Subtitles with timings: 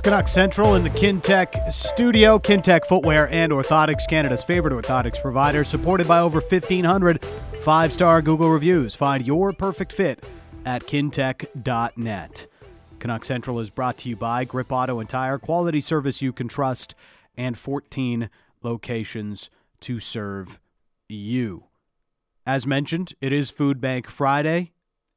[0.00, 2.38] It's Canuck Central in the Kintec studio.
[2.38, 8.48] Kintec Footwear and Orthotics, Canada's favorite orthotics provider, supported by over 1,500 five star Google
[8.48, 8.94] reviews.
[8.94, 10.24] Find your perfect fit
[10.64, 12.46] at kintec.net.
[12.98, 16.48] Canuck Central is brought to you by Grip Auto and Tire, quality service you can
[16.48, 16.94] trust,
[17.36, 18.30] and 14
[18.62, 20.60] locations to serve
[21.10, 21.64] you.
[22.46, 24.72] As mentioned, it is Food Bank Friday.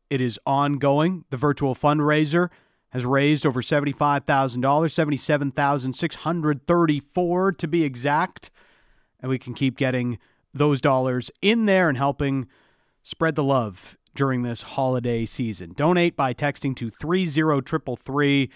[0.10, 1.24] It is ongoing.
[1.30, 2.50] The virtual fundraiser
[2.94, 8.50] has raised over $75,000, 77,634 to be exact.
[9.20, 10.20] And we can keep getting
[10.54, 12.48] those dollars in there and helping
[13.02, 15.74] spread the love during this holiday season.
[15.74, 18.52] Donate by texting to 30333.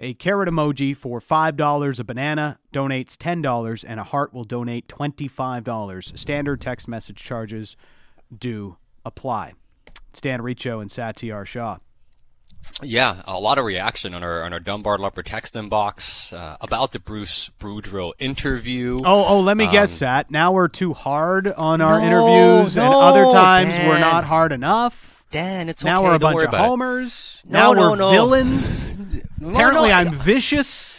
[0.00, 6.16] A carrot emoji for $5, a banana donates $10, and a heart will donate $25.
[6.16, 7.76] Standard text message charges
[8.36, 9.54] do apply.
[10.20, 11.78] Dan Riccio and Satiar Shah.
[12.82, 16.92] Yeah, a lot of reaction on our on our Dunbar Lumber text inbox uh, about
[16.92, 19.00] the Bruce Boudreau interview.
[19.04, 22.76] Oh, oh, let me um, guess, that Now we're too hard on our no, interviews,
[22.76, 23.88] no, and other times Dan.
[23.88, 25.24] we're not hard enough.
[25.30, 26.08] Dan, it's now okay.
[26.08, 27.42] we're a Don't bunch of homers.
[27.44, 28.92] No, now no, we're villains.
[29.44, 30.98] Apparently, I'm vicious.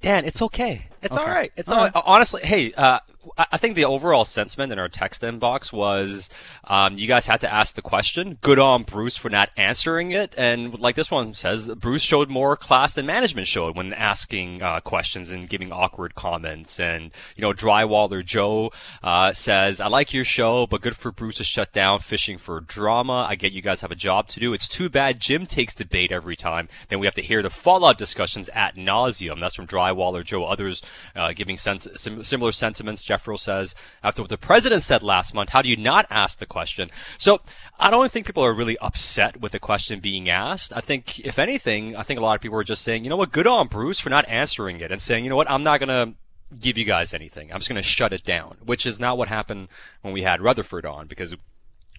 [0.00, 0.86] Dan, it's okay.
[1.02, 1.24] It's Okay.
[1.24, 1.52] all right.
[1.56, 2.02] It's All all, right.
[2.04, 2.42] honestly.
[2.42, 3.00] Hey, uh,
[3.38, 6.30] I think the overall sentiment in our text inbox was,
[6.64, 8.38] um, you guys had to ask the question.
[8.40, 10.34] Good on Bruce for not answering it.
[10.36, 14.80] And like this one says, Bruce showed more class than management showed when asking uh,
[14.80, 16.78] questions and giving awkward comments.
[16.80, 18.72] And you know, Drywaller Joe
[19.02, 22.60] uh, says, "I like your show, but good for Bruce to shut down fishing for
[22.60, 23.26] drama.
[23.28, 24.52] I get you guys have a job to do.
[24.52, 26.68] It's too bad Jim takes the bait every time.
[26.88, 29.40] Then we have to hear the fallout discussions at nauseum.
[29.40, 30.44] That's from Drywaller Joe.
[30.44, 30.82] Others
[31.16, 31.80] uh, giving sim-
[32.22, 33.02] similar sentiments.
[33.20, 36.46] Jeffro says, after what the president said last month, how do you not ask the
[36.46, 36.90] question?
[37.18, 37.40] So
[37.78, 40.72] I don't think people are really upset with the question being asked.
[40.74, 43.16] I think, if anything, I think a lot of people are just saying, you know
[43.16, 45.80] what, good on Bruce for not answering it and saying, you know what, I'm not
[45.80, 46.14] going to
[46.58, 47.52] give you guys anything.
[47.52, 49.68] I'm just going to shut it down, which is not what happened
[50.02, 51.34] when we had Rutherford on because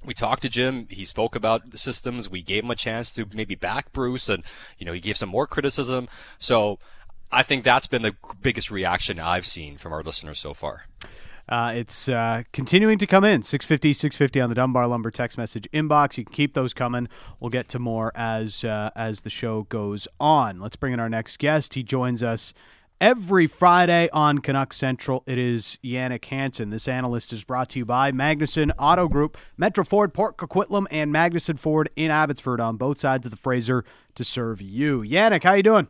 [0.04, 0.88] we talked to Jim.
[0.90, 2.30] He spoke about the systems.
[2.30, 4.44] We gave him a chance to maybe back Bruce, and
[4.78, 6.10] you know he gave some more criticism.
[6.38, 6.80] So
[7.32, 10.86] I think that's been the biggest reaction I've seen from our listeners so far.
[11.48, 15.68] Uh, it's uh, continuing to come in 650 650 on the Dunbar Lumber text message
[15.74, 16.18] inbox.
[16.18, 17.08] You can keep those coming.
[17.40, 20.60] We'll get to more as uh, as the show goes on.
[20.60, 21.74] Let's bring in our next guest.
[21.74, 22.54] He joins us
[23.02, 25.24] every Friday on Canuck Central.
[25.26, 26.70] It is Jannik Hansen.
[26.70, 31.12] This analyst is brought to you by Magnuson Auto Group, Metro Ford, Port Coquitlam, and
[31.12, 33.84] Magnuson Ford in Abbotsford on both sides of the Fraser
[34.16, 35.02] to serve you.
[35.02, 35.88] Jannik, how you doing?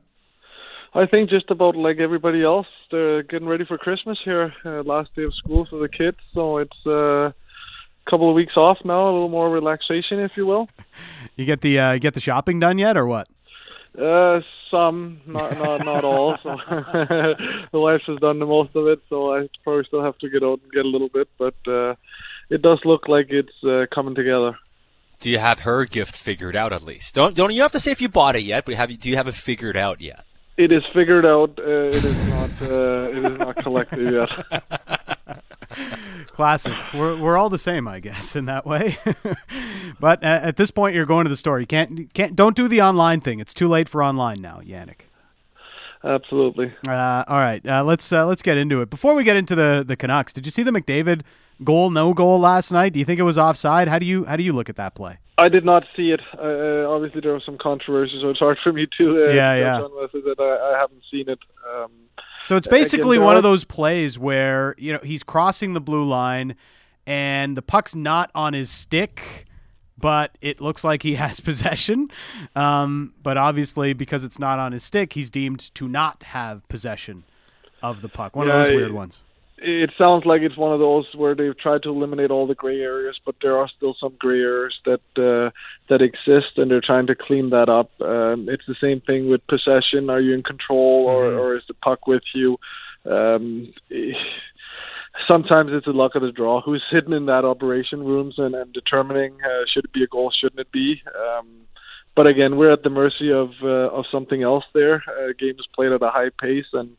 [0.94, 4.53] I think just about like everybody else, they're getting ready for Christmas here.
[4.66, 7.34] Uh, last day of school for the kids, so it's uh, a
[8.09, 10.68] couple of weeks off now, a little more relaxation, if you will.
[11.38, 13.28] You get the uh, get the shopping done yet, or what?
[13.97, 16.38] Uh, some, not not not all.
[16.44, 16.56] So
[17.72, 20.44] the wife has done the most of it, so I probably still have to get
[20.44, 21.96] out and get a little bit, but uh,
[22.50, 24.58] it does look like it's uh, coming together.
[25.22, 27.16] Do you have her gift figured out at least?
[27.16, 29.09] Don't don't you have to say if you bought it yet, but have you do
[29.09, 30.25] you have it figured out yet?
[30.62, 31.58] It is figured out.
[31.58, 32.52] Uh, it is not.
[32.62, 34.30] Uh, it is not collected yet.
[36.28, 36.72] Classic.
[36.94, 39.00] We're we're all the same, I guess, in that way.
[40.00, 41.60] but at, at this point, you're going to the store.
[41.60, 43.40] You can't can't don't do the online thing.
[43.40, 45.08] It's too late for online now, Jannik.
[46.04, 46.72] Absolutely.
[46.88, 48.92] Uh, all right, uh, let's uh, let's get into it.
[48.92, 51.24] Before we get into the the Canucks, did you see the McDavid
[51.64, 52.94] goal no goal last night?
[52.94, 53.88] Do you think it was offside?
[53.88, 55.18] How do you how do you look at that play?
[55.41, 56.22] I did not see it.
[56.38, 59.25] Uh, obviously, there was some controversy, so it's hard for me to.
[59.25, 59.78] Uh, Yeah, yeah.
[59.79, 61.40] that I, I haven't seen it.
[61.74, 61.91] Um,
[62.44, 66.56] So it's basically one of those plays where you know he's crossing the blue line,
[67.06, 69.46] and the puck's not on his stick,
[69.97, 72.09] but it looks like he has possession.
[72.56, 77.23] Um, but obviously, because it's not on his stick, he's deemed to not have possession
[77.81, 78.35] of the puck.
[78.35, 79.22] One Yeah, of those weird ones.
[79.62, 82.80] It sounds like it's one of those where they've tried to eliminate all the gray
[82.82, 85.52] areas, but there are still some gray areas that uh,
[85.90, 87.91] that exist, and they're trying to clean that up.
[88.02, 90.09] Um, it's the same thing with possession.
[90.09, 91.40] Are you in control, or, Mhm.
[91.40, 92.58] or is the puck with you?
[93.06, 93.74] Um,
[95.30, 96.62] sometimes it's the luck of the draw.
[96.62, 100.32] Who's sitting in that operation rooms and, and determining uh, should it be a goal,
[100.32, 101.02] shouldn't it be?
[101.16, 101.47] Um,
[102.16, 104.66] but again, we're at the mercy of uh, of something else.
[104.74, 106.97] There, uh, game is played at a high pace, and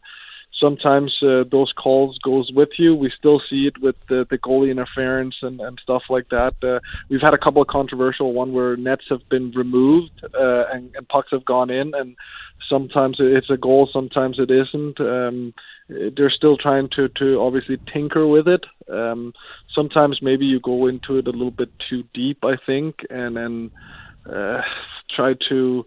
[0.63, 2.95] sometimes uh, those calls goes with you.
[2.95, 6.55] We still see it with the, the goalie interference and, and stuff like that.
[6.63, 6.79] Uh,
[7.11, 11.09] we've had a couple of controversial one where nets have been removed uh, and, and
[11.09, 12.17] pucks have gone in, and
[12.69, 15.01] sometimes it's a goal, sometimes it isn't.
[15.01, 15.53] Um,
[15.89, 18.65] they're still trying to to obviously tinker with it.
[18.91, 19.33] Um,
[19.75, 23.71] sometimes maybe you go into it a little bit too deep, I think, and then
[24.33, 24.61] uh,
[25.15, 25.85] try to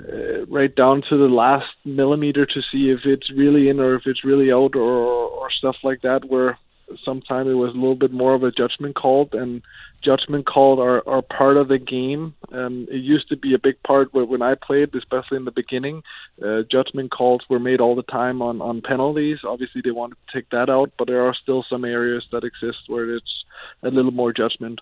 [0.00, 4.02] uh, right down to the last millimeter to see if it's really in or if
[4.06, 6.24] it's really out or or stuff like that.
[6.24, 6.58] Where
[7.04, 9.62] sometimes it was a little bit more of a judgment called and
[10.02, 12.34] judgment called are, are part of the game.
[12.52, 16.02] Um, it used to be a big part when I played, especially in the beginning.
[16.42, 19.38] Uh, judgment calls were made all the time on, on penalties.
[19.44, 22.78] Obviously, they wanted to take that out, but there are still some areas that exist
[22.86, 23.44] where it's
[23.82, 24.80] a little more judgment.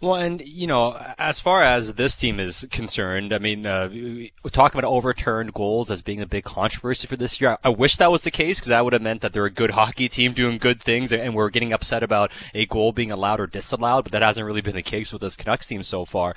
[0.00, 4.32] Well, and you know, as far as this team is concerned, I mean, uh, we
[4.50, 7.58] talk about overturned goals as being a big controversy for this year.
[7.62, 9.70] I wish that was the case because that would have meant that they're a good
[9.72, 13.46] hockey team doing good things, and we're getting upset about a goal being allowed or
[13.46, 14.04] disallowed.
[14.04, 16.34] But that hasn't really been the case with this Canucks team so far.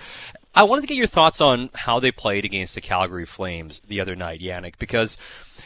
[0.55, 3.99] I wanted to get your thoughts on how they played against the Calgary Flames the
[4.01, 5.17] other night, Jannik, because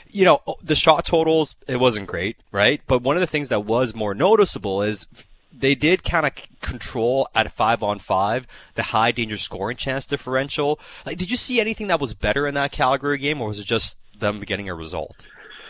[0.10, 2.80] you know the shot totals it wasn't great, right?
[2.88, 5.08] But one of the things that was more noticeable is
[5.60, 6.32] they did kind of
[6.62, 10.80] control at five on five the high danger scoring chance differential.
[11.06, 13.66] Like, did you see anything that was better in that Calgary game, or was it
[13.66, 15.26] just them getting a result?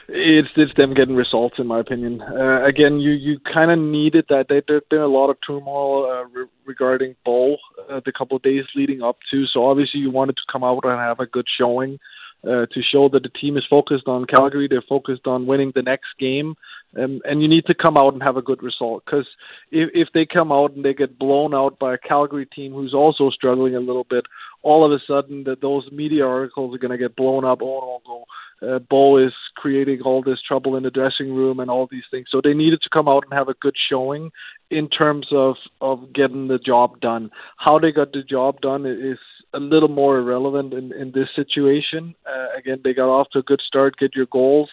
[0.10, 2.22] It's it's them getting results, in my opinion.
[2.22, 4.46] Uh, again, you you kind of needed that.
[4.48, 7.58] There, there's been a lot of turmoil uh, re- regarding Bo
[7.90, 9.46] uh, the couple of days leading up to.
[9.48, 12.00] So obviously, you wanted to come out and have a good showing
[12.44, 14.70] uh, to show that the team is focused on Calgary.
[14.70, 16.56] They're focused on winning the next game
[16.94, 19.28] and and you need to come out and have a good result because
[19.72, 22.94] if if they come out and they get blown out by a Calgary team who's
[22.94, 24.26] also struggling a little bit,
[24.64, 27.60] all of a sudden that those media articles are going to get blown up.
[27.62, 28.26] Oh no, go.
[28.60, 32.28] Uh, Bo is creating all this trouble in the dressing room and all these things.
[32.32, 34.32] So they needed to come out and have a good showing
[34.72, 37.30] in terms of of getting the job done.
[37.58, 39.20] How they got the job done is
[39.54, 42.16] a little more irrelevant in in this situation.
[42.26, 44.70] Uh, again, they got off to a good start, get your goals,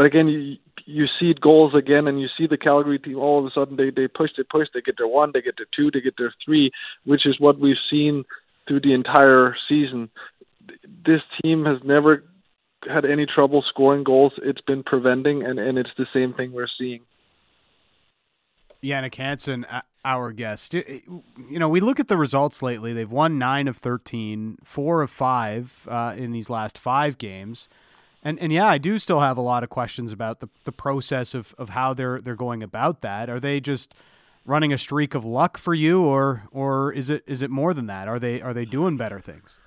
[0.00, 0.56] but again, you
[0.86, 3.18] you see goals again, and you see the Calgary team.
[3.18, 5.58] All of a sudden, they they push, they push, they get their one, they get
[5.58, 6.70] their two, they get their three,
[7.04, 8.24] which is what we've seen
[8.66, 10.08] through the entire season.
[11.04, 12.24] This team has never
[12.88, 14.32] had any trouble scoring goals.
[14.42, 17.00] It's been preventing, and and it's the same thing we're seeing.
[18.82, 19.66] Jannik Hansen,
[20.02, 20.72] our guest.
[20.72, 21.12] You
[21.50, 22.94] know, we look at the results lately.
[22.94, 27.68] They've won nine of 13, four of five uh, in these last five games.
[28.22, 31.34] And and yeah, I do still have a lot of questions about the, the process
[31.34, 33.30] of, of how they're they're going about that.
[33.30, 33.94] Are they just
[34.44, 37.86] running a streak of luck for you, or or is it is it more than
[37.86, 38.08] that?
[38.08, 39.58] Are they are they doing better things?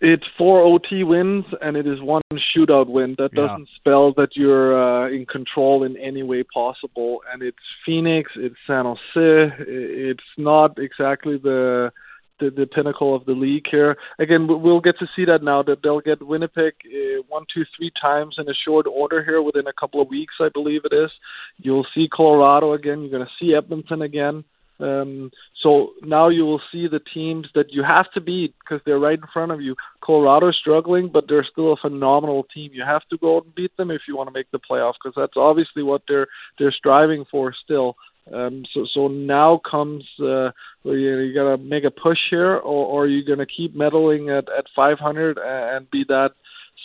[0.00, 3.14] It's four OT wins and it is one shootout win.
[3.18, 3.76] That doesn't yeah.
[3.76, 7.22] spell that you're uh, in control in any way possible.
[7.32, 9.54] And it's Phoenix, it's San Jose.
[9.58, 11.92] It's not exactly the
[12.40, 13.96] the, the pinnacle of the league here.
[14.18, 17.92] Again, we'll get to see that now that they'll get Winnipeg uh, one, two, three
[18.00, 21.10] times in a short order here within a couple of weeks, I believe it is.
[21.58, 23.02] You'll see Colorado again.
[23.02, 24.44] You're going to see Edmonton again.
[24.80, 25.30] Um,
[25.62, 29.18] so now you will see the teams that you have to beat because they're right
[29.18, 29.76] in front of you.
[30.02, 32.70] Colorado is struggling, but they're still a phenomenal team.
[32.72, 34.94] You have to go out and beat them if you want to make the playoffs
[35.02, 36.28] because that's obviously what they're
[36.58, 37.96] they're striving for still.
[38.32, 40.50] Um, so so now comes uh,
[40.84, 43.74] you, you got to make a push here, or, or are you going to keep
[43.74, 46.30] meddling at at 500 and be that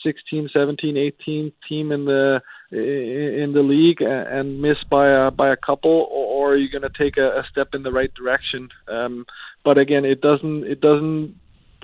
[0.04, 5.58] 16, 17, 18 team in the in the league and miss by a by a
[5.58, 8.70] couple, or, are you going to take a, a step in the right direction?
[8.88, 9.26] Um,
[9.64, 11.36] but again, it doesn't it doesn't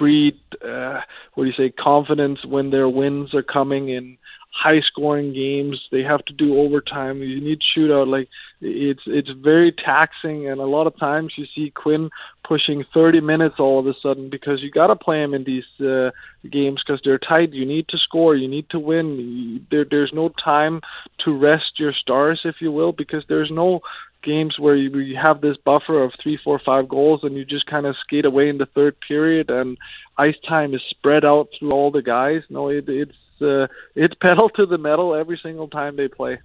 [0.01, 0.99] breed uh,
[1.33, 4.17] what do you say confidence when their wins are coming in
[4.51, 5.79] high scoring games.
[5.91, 7.21] They have to do overtime.
[7.21, 8.07] You need shootout.
[8.07, 8.27] Like
[8.59, 12.09] it's it's very taxing, and a lot of times you see Quinn
[12.47, 15.63] pushing 30 minutes all of a sudden because you got to play him in these
[15.79, 16.11] uh,
[16.49, 17.53] games because they're tight.
[17.53, 18.35] You need to score.
[18.35, 19.65] You need to win.
[19.71, 20.81] There there's no time
[21.25, 23.81] to rest your stars, if you will, because there's no
[24.23, 27.65] games where you, you have this buffer of three, four, five goals, and you just
[27.65, 29.77] kind of skate away in the third period, and
[30.17, 32.41] ice time is spread out through all the guys.
[32.49, 36.39] No, it, it's uh, it's pedal to the metal every single time they play.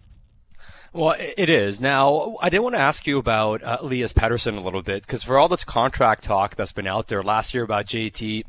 [0.92, 1.78] Well, it is.
[1.80, 5.23] Now, I did want to ask you about uh, Elias Pettersson a little bit because
[5.23, 8.45] for all this contract talk that's been out there last year about JT.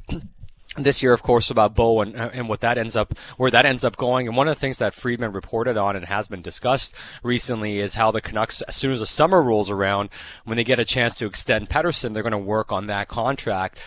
[0.78, 3.84] This year, of course, about Bo and, and what that ends up, where that ends
[3.84, 4.28] up going.
[4.28, 6.94] And one of the things that Friedman reported on and has been discussed
[7.24, 10.10] recently is how the Canucks, as soon as the summer rolls around,
[10.46, 13.80] when they get a chance to extend Pettersson, they're going to work on that contract.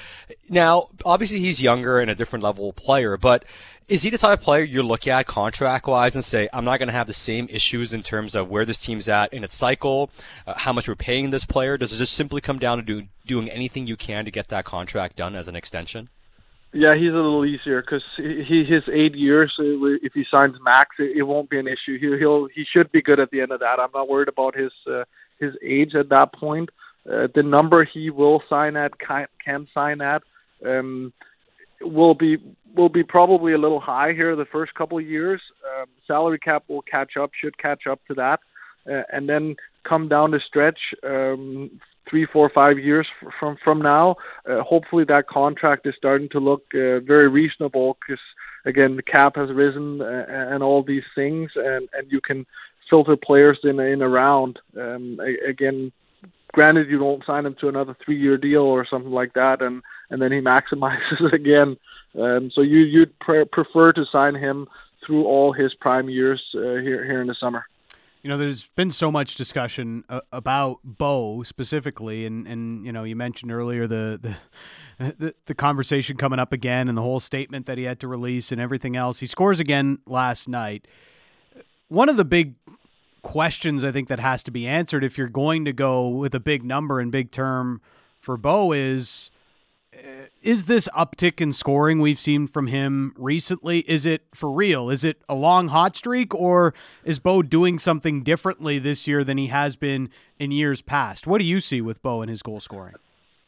[0.48, 3.44] Now, obviously, he's younger and a different level player, but
[3.90, 6.78] is he the type of player you look at contract wise and say, I'm not
[6.78, 9.56] going to have the same issues in terms of where this team's at in its
[9.56, 10.10] cycle,
[10.46, 11.76] uh, how much we're paying this player?
[11.76, 14.64] Does it just simply come down to do, doing anything you can to get that
[14.64, 16.08] contract done as an extension?
[16.72, 19.52] Yeah, he's a little easier because he his eight years.
[19.58, 21.98] If he signs max, it, it won't be an issue.
[21.98, 23.80] He, he'll he should be good at the end of that.
[23.80, 25.04] I'm not worried about his uh,
[25.40, 26.70] his age at that point.
[27.10, 30.22] Uh, the number he will sign at can, can sign at.
[30.64, 31.12] Um,
[31.80, 32.36] will be
[32.76, 35.40] will be probably a little high here the first couple of years.
[35.64, 38.40] Um, salary cap will catch up, should catch up to that,
[38.88, 39.56] uh, and then
[39.88, 40.78] come down the stretch.
[41.04, 43.06] Um, three, four, five years
[43.38, 44.16] from from now,
[44.48, 48.20] uh, hopefully that contract is starting to look uh, very reasonable because
[48.64, 52.46] again the cap has risen uh, and all these things, and and you can
[52.88, 54.58] filter players in in around.
[54.76, 55.18] Um,
[55.48, 55.92] again,
[56.52, 59.82] granted you don't sign him to another three year deal or something like that, and
[60.10, 61.76] and then he maximizes it again.
[62.18, 64.66] Um, so you you'd pre- prefer to sign him
[65.06, 67.64] through all his prime years uh, here here in the summer.
[68.22, 73.04] You know, there's been so much discussion uh, about Bo specifically, and, and you know,
[73.04, 74.36] you mentioned earlier the,
[74.98, 78.08] the, the the conversation coming up again, and the whole statement that he had to
[78.08, 79.20] release, and everything else.
[79.20, 80.86] He scores again last night.
[81.88, 82.54] One of the big
[83.22, 86.40] questions I think that has to be answered if you're going to go with a
[86.40, 87.80] big number and big term
[88.18, 89.30] for Bo is
[90.42, 95.04] is this uptick in scoring we've seen from him recently is it for real is
[95.04, 96.72] it a long hot streak or
[97.04, 101.38] is bo doing something differently this year than he has been in years past what
[101.38, 102.94] do you see with bo and his goal scoring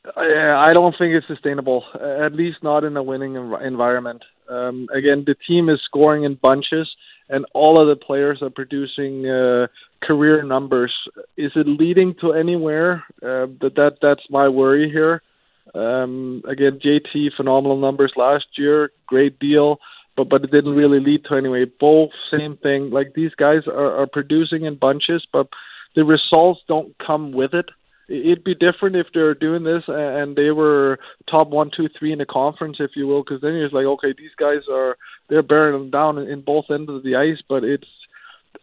[0.04, 4.24] I don't think it's sustainable, at least not in a winning environment.
[4.48, 6.90] Um, again, the team is scoring in bunches,
[7.28, 9.68] and all of the players are producing uh,
[10.02, 10.92] career numbers.
[11.36, 13.04] Is it leading to anywhere?
[13.22, 15.22] Uh, that that that's my worry here.
[15.74, 19.78] Um, again, JT phenomenal numbers last year, great deal,
[20.16, 21.64] but but it didn't really lead to anyway.
[21.64, 22.90] Both same thing.
[22.90, 25.48] Like these guys are, are producing in bunches, but
[25.94, 27.66] the results don't come with it.
[28.08, 30.98] It'd be different if they're doing this and they were
[31.30, 34.12] top one, two, three in the conference, if you will, because then you're like, okay,
[34.16, 34.96] these guys are
[35.28, 37.86] they're bearing them down in both ends of the ice, but it's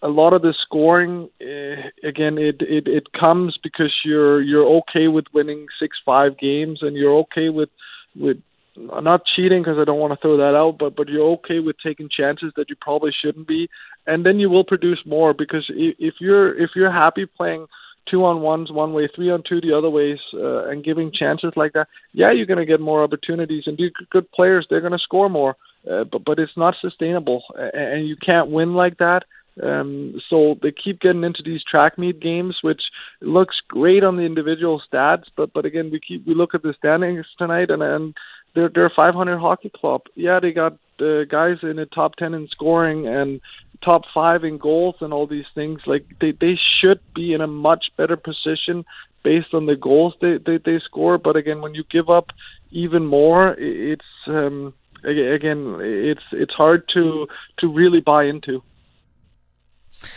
[0.02, 5.08] a lot of the scoring uh, again it, it it comes because you're you're okay
[5.08, 7.70] with winning six five games and you're okay with
[8.16, 8.38] with
[8.78, 11.76] not cheating because I don't want to throw that out but but you're okay with
[11.84, 13.70] taking chances that you probably shouldn't be.
[14.08, 17.68] And then you will produce more because if you're if you're happy playing
[18.10, 21.52] two on ones one way three on two the other ways uh, and giving chances
[21.56, 24.94] like that yeah you're going to get more opportunities and be good players they're going
[24.94, 25.56] to score more
[25.92, 29.24] uh, but but it's not sustainable and you can't win like that
[29.64, 32.82] um, so they keep getting into these track meet games, which
[33.22, 36.74] looks great on the individual stats, but but again, we keep we look at the
[36.78, 38.16] standings tonight, and and
[38.56, 40.02] they're they're a 500 hockey club.
[40.16, 43.42] Yeah, they got uh, guys in the top 10 in scoring and
[43.84, 45.82] top five in goals and all these things.
[45.86, 48.86] Like they they should be in a much better position
[49.24, 51.18] based on the goals they they, they score.
[51.18, 52.28] But again, when you give up
[52.72, 54.74] even more, it's um,
[55.04, 57.28] again it's it's hard to
[57.60, 58.64] to really buy into.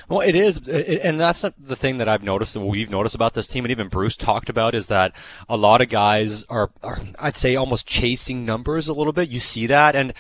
[0.09, 0.71] Well, it is, uh,
[1.03, 3.89] and that's the thing that I've noticed, that we've noticed about this team, and even
[3.89, 5.13] Bruce talked about, is that
[5.49, 9.29] a lot of guys are, are, I'd say, almost chasing numbers a little bit.
[9.29, 10.15] You see that, and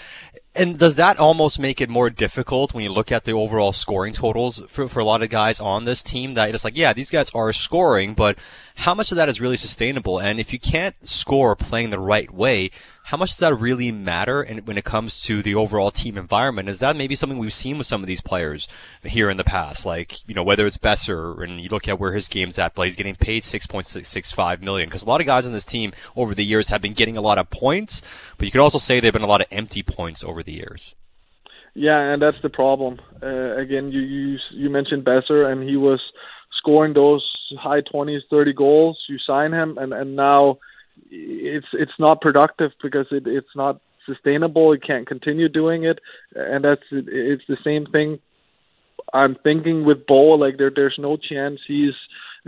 [0.55, 4.13] and does that almost make it more difficult when you look at the overall scoring
[4.13, 6.35] totals for, for a lot of guys on this team?
[6.35, 8.37] That it's like, yeah, these guys are scoring, but
[8.75, 10.19] how much of that is really sustainable?
[10.19, 12.71] And if you can't score playing the right way,
[13.05, 16.69] how much does that really matter in, when it comes to the overall team environment?
[16.69, 18.69] Is that maybe something we've seen with some of these players
[19.03, 19.85] here in the past?
[19.85, 22.83] Like, you know, whether it's Boeser and you look at where his game's at, but
[22.83, 24.89] he's getting paid 6.665 million.
[24.89, 27.21] Because a lot of guys on this team over the years have been getting a
[27.21, 28.03] lot of points,
[28.39, 30.95] but you could also say they've been a lot of empty points over the years.
[31.75, 33.01] Yeah, and that's the problem.
[33.23, 36.01] Uh, again, you, you you mentioned Boeser, and he was
[36.59, 37.27] scoring those
[37.59, 38.99] high 20s, 30 goals.
[39.09, 40.59] You sign him, and and now
[41.11, 44.73] it's it's not productive because it, it's not sustainable.
[44.73, 45.99] He can't continue doing it,
[46.35, 48.19] and that's it's the same thing.
[49.13, 51.95] I'm thinking with Bo, like there there's no chance he's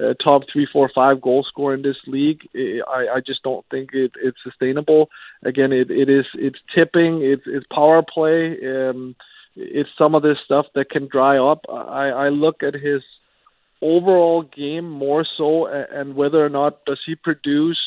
[0.02, 2.40] uh, top three, four, five goal scorer in this league.
[2.54, 5.08] I, I just don't think it, it's sustainable.
[5.44, 9.14] Again, it, it is it's tipping, it's it's power play, um,
[9.56, 11.64] it's some of this stuff that can dry up.
[11.68, 13.02] I, I look at his
[13.80, 17.78] overall game more so, and whether or not does he produce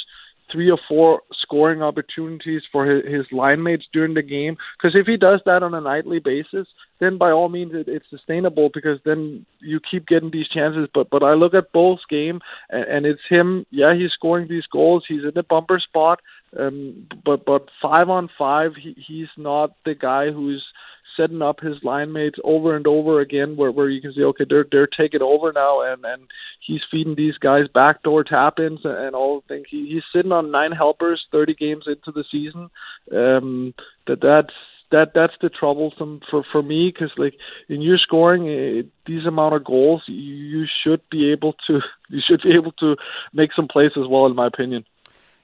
[0.51, 4.57] three or four scoring opportunities for his, his line mates during the game.
[4.77, 6.67] Because if he does that on a nightly basis,
[6.99, 10.87] then by all means it, it's sustainable because then you keep getting these chances.
[10.93, 12.39] But but I look at Bo's game
[12.69, 13.65] and, and it's him.
[13.71, 15.05] Yeah, he's scoring these goals.
[15.07, 16.21] He's in the bumper spot.
[16.57, 20.65] Um, but but five on five, he, he's not the guy who's
[21.17, 24.45] setting up his line mates over and over again where where you can see okay
[24.47, 26.23] they're they're taking over now and and
[26.65, 29.67] he's feeding these guys backdoor tap ins and, all the things.
[29.69, 32.69] He, he's sitting on nine helpers 30 games into the season.
[33.11, 33.73] Um
[34.05, 34.53] that that's
[34.91, 37.35] that that's the troublesome for for me because like
[37.67, 42.41] in your scoring uh, these amount of goals you should be able to you should
[42.41, 42.95] be able to
[43.33, 44.85] make some plays as well in my opinion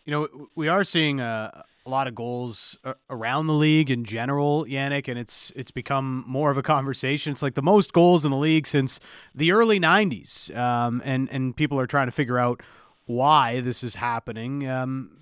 [0.06, 2.78] you know we are seeing a a lot of goals
[3.10, 7.34] around the league in general, Jannik, and it's it's become more of a conversation.
[7.34, 9.00] It's like the most goals in the league since
[9.36, 12.62] the early '90s, um, and and people are trying to figure out
[13.06, 14.68] why this is happening.
[14.68, 15.18] Um,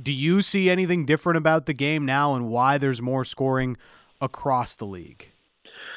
[0.00, 3.76] do you see anything different about the game now, and why there's more scoring
[4.20, 5.30] across the league?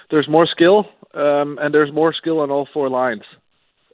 [0.10, 3.24] There's more skill, um, and there's more skill on all four lines.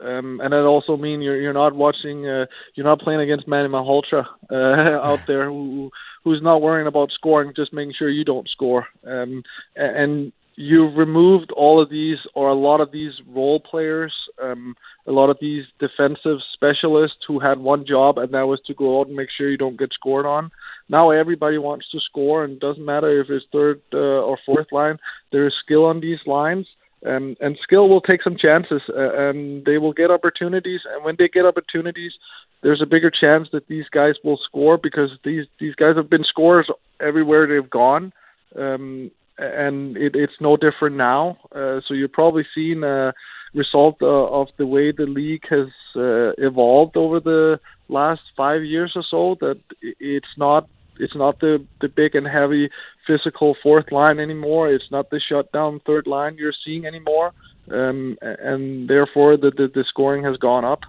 [0.01, 2.45] Um, and that also mean you're you're not watching, uh,
[2.75, 4.55] you're not playing against Manny Malhotra uh,
[5.07, 5.91] out there who
[6.23, 8.87] who's not worrying about scoring, just making sure you don't score.
[9.05, 9.43] Um,
[9.75, 14.75] and you've removed all of these or a lot of these role players, um,
[15.07, 18.99] a lot of these defensive specialists who had one job and that was to go
[18.99, 20.51] out and make sure you don't get scored on.
[20.89, 24.97] Now everybody wants to score, and doesn't matter if it's third uh, or fourth line.
[25.31, 26.67] There is skill on these lines.
[27.05, 30.81] Um, and skill will take some chances, uh, and they will get opportunities.
[30.89, 32.13] And when they get opportunities,
[32.61, 36.23] there's a bigger chance that these guys will score because these these guys have been
[36.23, 36.69] scorers
[37.01, 38.13] everywhere they've gone,
[38.57, 41.37] um, and it, it's no different now.
[41.53, 43.13] Uh, so you're probably seeing a
[43.53, 48.93] result uh, of the way the league has uh, evolved over the last five years
[48.95, 49.35] or so.
[49.41, 50.69] That it's not
[50.99, 52.69] it's not the the big and heavy
[53.05, 54.71] physical fourth line anymore.
[54.71, 57.33] It's not the shutdown third line you're seeing anymore,
[57.69, 60.81] um, and therefore the, the the scoring has gone up.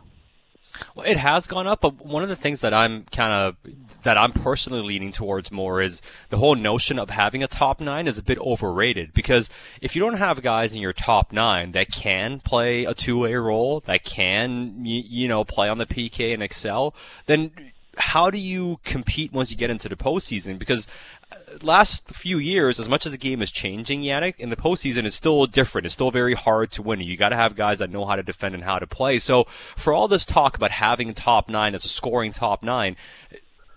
[0.94, 3.56] Well, it has gone up, but one of the things that I'm kind of
[4.02, 8.06] that I'm personally leaning towards more is the whole notion of having a top nine
[8.06, 9.48] is a bit overrated because
[9.80, 13.80] if you don't have guys in your top nine that can play a two-way role,
[13.80, 16.94] that can you, you know play on the PK and excel,
[17.26, 17.52] then
[17.96, 20.58] how do you compete once you get into the postseason?
[20.58, 20.86] Because
[21.32, 25.04] uh, last few years, as much as the game is changing, Jannik, in the postseason,
[25.04, 25.86] it's still different.
[25.86, 27.00] It's still very hard to win.
[27.00, 29.18] You got to have guys that know how to defend and how to play.
[29.18, 29.46] So
[29.76, 32.96] for all this talk about having top nine as a scoring top nine,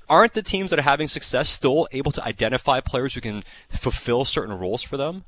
[0.09, 4.25] aren't the teams that are having success still able to identify players who can fulfill
[4.25, 5.25] certain roles for them?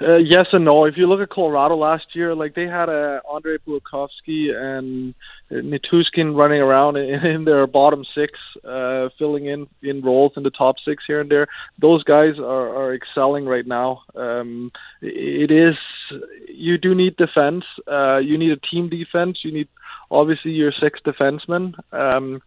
[0.00, 0.84] Uh, yes and no.
[0.84, 5.14] If you look at Colorado last year, like they had a uh, Andre Burakovsky and
[5.50, 10.50] Nichushkin running around in, in their bottom six, uh, filling in in roles in the
[10.50, 11.46] top six here and there.
[11.78, 14.02] Those guys are, are excelling right now.
[14.14, 15.76] Um, it is
[16.48, 17.64] you do need defense.
[17.86, 19.44] Uh, you need a team defense.
[19.44, 19.68] You need
[20.10, 21.74] obviously your six defensemen.
[21.92, 22.42] Um,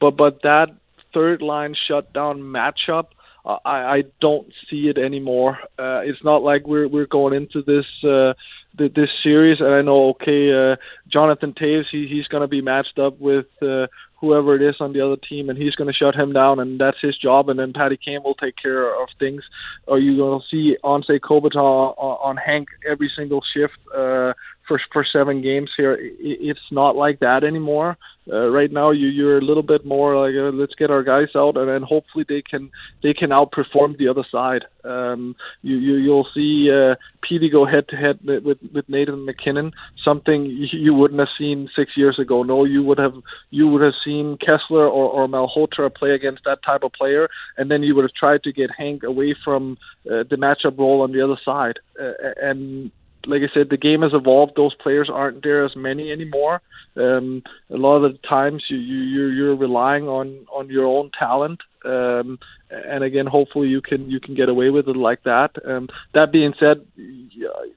[0.00, 0.74] but but that
[1.12, 3.06] third line shutdown matchup
[3.46, 5.58] I, I don't see it anymore.
[5.78, 8.34] Uh, it's not like we're we're going into this uh,
[8.76, 10.76] this series, and I know okay, uh,
[11.08, 13.86] Jonathan Toews, he he's going to be matched up with uh,
[14.20, 16.80] whoever it is on the other team, and he's going to shut him down, and
[16.80, 17.48] that's his job.
[17.48, 19.42] And then Kane will take care of things.
[19.86, 24.32] Or you going to see Anze Kopitar on, on Hank every single shift uh,
[24.66, 25.96] for for seven games here.
[26.00, 27.96] It's not like that anymore.
[28.30, 31.28] Uh, right now, you you're a little bit more like uh, let's get our guys
[31.36, 32.70] out, and then hopefully they can
[33.02, 34.64] they can outperform the other side.
[34.82, 39.72] Um, you you you'll see uh, Petey go head to head with with Nathan MacKinnon,
[40.04, 42.42] something you wouldn't have seen six years ago.
[42.42, 43.14] No, you would have
[43.50, 47.70] you would have seen Kesler or or Malhotra play against that type of player, and
[47.70, 51.12] then you would have tried to get Hank away from uh, the matchup role on
[51.12, 52.90] the other side, uh, and
[53.26, 54.52] like I said, the game has evolved.
[54.56, 56.62] Those players aren't there as many anymore.
[56.96, 61.60] Um, a lot of the times you, you you're, relying on on your own talent.
[61.84, 62.38] Um,
[62.70, 65.56] and again, hopefully you can you can get away with it like that.
[65.64, 66.86] Um, that being said,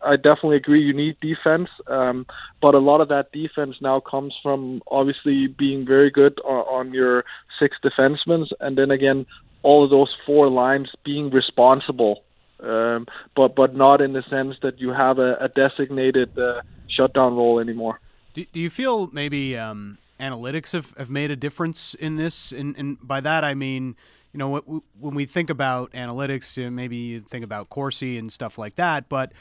[0.01, 2.25] I definitely agree you need defense, um,
[2.61, 6.93] but a lot of that defense now comes from obviously being very good on, on
[6.93, 7.25] your
[7.59, 9.25] six defensemen, and then again,
[9.63, 12.23] all of those four lines being responsible
[12.61, 17.35] um, but but not in the sense that you have a, a designated uh, shutdown
[17.35, 17.99] role anymore.
[18.33, 22.51] Do, do you feel maybe um, analytics have, have made a difference in this?
[22.51, 23.95] And, and by that I mean,
[24.33, 24.59] you know,
[24.99, 29.31] when we think about analytics, maybe you think about Corsi and stuff like that, but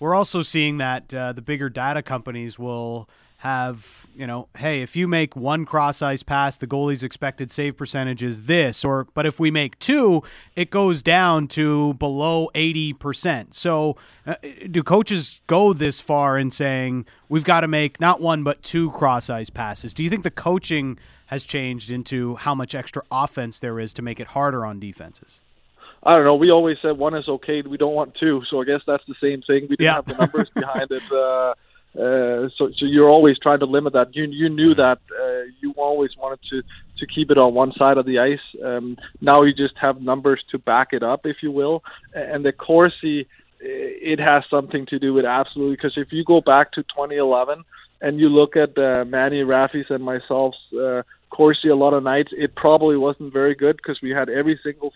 [0.00, 4.96] we're also seeing that uh, the bigger data companies will have, you know, hey, if
[4.96, 9.26] you make one cross ice pass, the goalie's expected save percentage is this, or but
[9.26, 10.24] if we make two,
[10.56, 13.54] it goes down to below 80%.
[13.54, 13.96] So,
[14.26, 14.34] uh,
[14.68, 18.90] do coaches go this far in saying we've got to make not one but two
[18.90, 19.94] cross ice passes?
[19.94, 24.02] Do you think the coaching has changed into how much extra offense there is to
[24.02, 25.38] make it harder on defenses?
[26.02, 26.34] I don't know.
[26.34, 27.62] We always said one is okay.
[27.62, 28.42] We don't want two.
[28.50, 29.68] So I guess that's the same thing.
[29.68, 29.94] We didn't yeah.
[29.94, 31.02] have the numbers behind it.
[31.12, 31.54] Uh,
[31.94, 34.14] uh, so, so you're always trying to limit that.
[34.14, 36.62] You you knew that uh, you always wanted to
[36.98, 38.62] to keep it on one side of the ice.
[38.62, 41.82] Um, now you just have numbers to back it up, if you will.
[42.14, 43.26] And the Corsi,
[43.60, 47.64] it has something to do with absolutely because if you go back to 2011
[48.00, 52.30] and you look at uh, Manny Raffi's and myself's uh, Corsi a lot of nights,
[52.32, 54.92] it probably wasn't very good because we had every single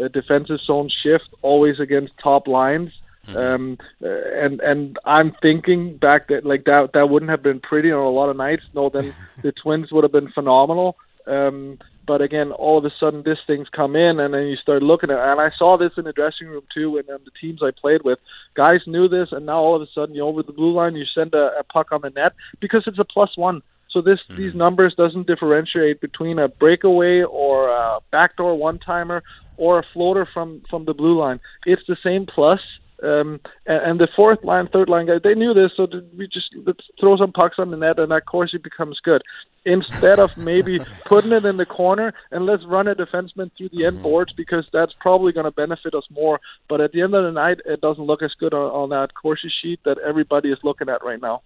[0.00, 2.90] uh, defensive zone shift always against top lines.
[3.28, 3.36] Mm-hmm.
[3.36, 7.92] Um, uh, and and I'm thinking back that like that that wouldn't have been pretty
[7.92, 8.62] on a lot of nights.
[8.74, 10.96] No, then the Twins would have been phenomenal.
[11.26, 14.82] Um, but again, all of a sudden, this thing's come in, and then you start
[14.82, 15.18] looking at.
[15.18, 18.02] And I saw this in the dressing room too, and um, the teams I played
[18.02, 18.18] with,
[18.54, 21.04] guys knew this, and now all of a sudden, you over the blue line, you
[21.04, 23.62] send a, a puck on the net because it's a plus one.
[23.90, 24.40] So this mm-hmm.
[24.40, 29.22] these numbers doesn't differentiate between a breakaway or a backdoor one timer
[29.58, 31.40] or a floater from from the blue line.
[31.66, 32.60] It's the same plus
[33.02, 36.48] um, and, and the fourth line, third line guys, they knew this, so we just
[36.66, 39.22] let's throw some pucks on the net, and that Corsi becomes good.
[39.64, 43.84] Instead of maybe putting it in the corner and let's run a defenseman through the
[43.84, 44.02] end mm-hmm.
[44.02, 46.40] boards because that's probably going to benefit us more.
[46.68, 49.14] But at the end of the night, it doesn't look as good on, on that
[49.14, 51.42] Corsi sheet that everybody is looking at right now.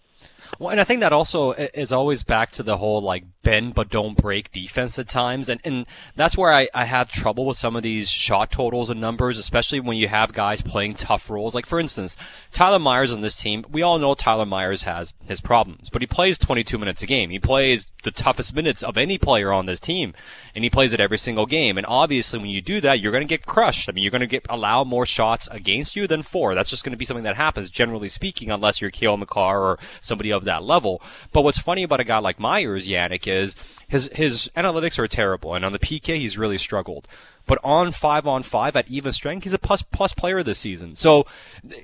[0.58, 3.88] Well, and I think that also is always back to the whole like bend but
[3.88, 7.74] don't break defense at times, and and that's where I, I have trouble with some
[7.74, 11.54] of these shot totals and numbers, especially when you have guys playing tough roles.
[11.54, 12.16] Like for instance,
[12.52, 16.06] Tyler Myers on this team, we all know Tyler Myers has his problems, but he
[16.06, 17.30] plays 22 minutes a game.
[17.30, 20.12] He plays the toughest minutes of any player on this team,
[20.54, 21.78] and he plays it every single game.
[21.78, 23.88] And obviously, when you do that, you're going to get crushed.
[23.88, 26.54] I mean, you're going to get allow more shots against you than four.
[26.54, 29.78] That's just going to be something that happens, generally speaking, unless you're Cale Makar or
[30.12, 31.00] somebody of that level.
[31.32, 33.56] But what's funny about a guy like Myers, Jannik, is
[33.88, 37.08] his his analytics are terrible, and on the PK, he's really struggled.
[37.46, 40.94] But on five on five at even strength, he's a plus plus player this season.
[40.94, 41.24] So,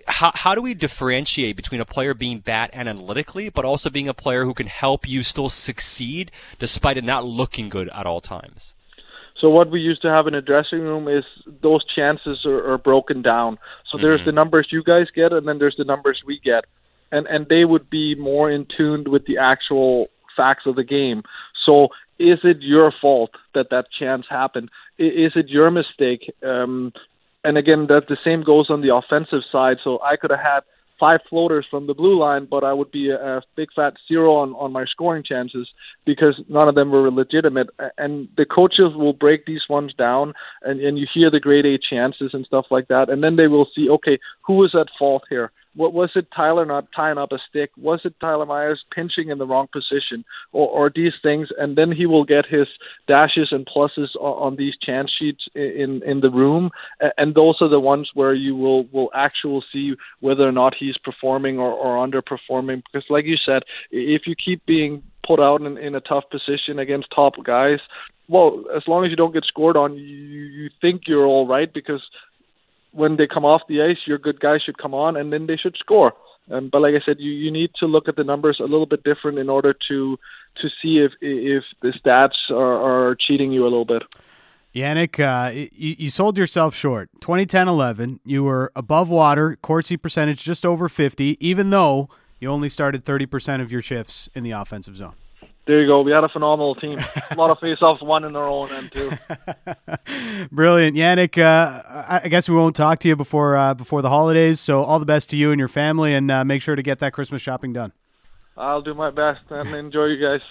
[0.07, 4.15] how how do we differentiate between a player being bad analytically, but also being a
[4.15, 8.75] player who can help you still succeed despite it not looking good at all times?
[9.41, 11.25] So what we used to have in a dressing room is
[11.63, 13.59] those chances are, are broken down.
[13.89, 14.05] So mm-hmm.
[14.05, 16.65] there's the numbers you guys get, and then there's the numbers we get,
[17.11, 21.23] and and they would be more in tune with the actual facts of the game.
[21.67, 24.71] So is it your fault that that chance happened?
[24.99, 26.33] Is it your mistake?
[26.43, 26.93] Um,
[27.45, 29.79] and again, that the same goes on the offensive side.
[29.85, 30.61] So I could have had
[30.99, 34.35] five floaters from the blue line, but I would be a, a big fat zero
[34.37, 35.69] on, on my scoring chances
[36.05, 37.69] because none of them were legitimate.
[37.97, 41.79] And the coaches will break these ones down, and, and you hear the grade A
[41.79, 45.23] chances and stuff like that, and then they will see, okay, who is at fault
[45.29, 45.53] here?
[45.79, 46.27] What was it?
[46.35, 47.71] Tyler not tying up a stick?
[47.77, 51.51] Was it Tyler Myers pinching in the wrong position, or, or these things?
[51.57, 52.67] And then he will get his
[53.07, 56.71] dashes and pluses on, on these chance sheets in in the room,
[57.17, 60.99] and those are the ones where you will will actually see whether or not he's
[60.99, 62.83] performing or, or underperforming.
[62.83, 63.63] Because, like you said,
[63.93, 67.79] if you keep being put out in, in a tough position against top guys,
[68.27, 71.73] well, as long as you don't get scored on, you you think you're all right
[71.73, 72.03] because
[72.93, 75.57] when they come off the ice, your good guys should come on and then they
[75.57, 76.13] should score.
[76.51, 78.87] Um, but like I said, you, you need to look at the numbers a little
[78.87, 80.19] bit different in order to
[80.63, 84.03] to see if if the stats are, are cheating you a little bit.
[84.75, 87.09] Jannik, uh, you, you, sold yourself short.
[87.21, 93.05] 2010-11, you were above water, Corsi percentage just over 50, even though you only started
[93.05, 95.15] 30% of your shifts in the offensive zone.
[95.69, 96.01] There you go.
[96.01, 96.99] We had a phenomenal team.
[97.31, 99.11] a lot of face-offs won in their own end too.
[100.51, 101.37] Brilliant, Jannik.
[101.37, 104.61] Uh, I guess we won't talk to you before uh, before the holidays.
[104.61, 107.01] So all the best to you and your family, and uh, make sure to get
[107.01, 107.93] that Christmas shopping done.
[108.57, 110.41] I'll do my best and enjoy you guys.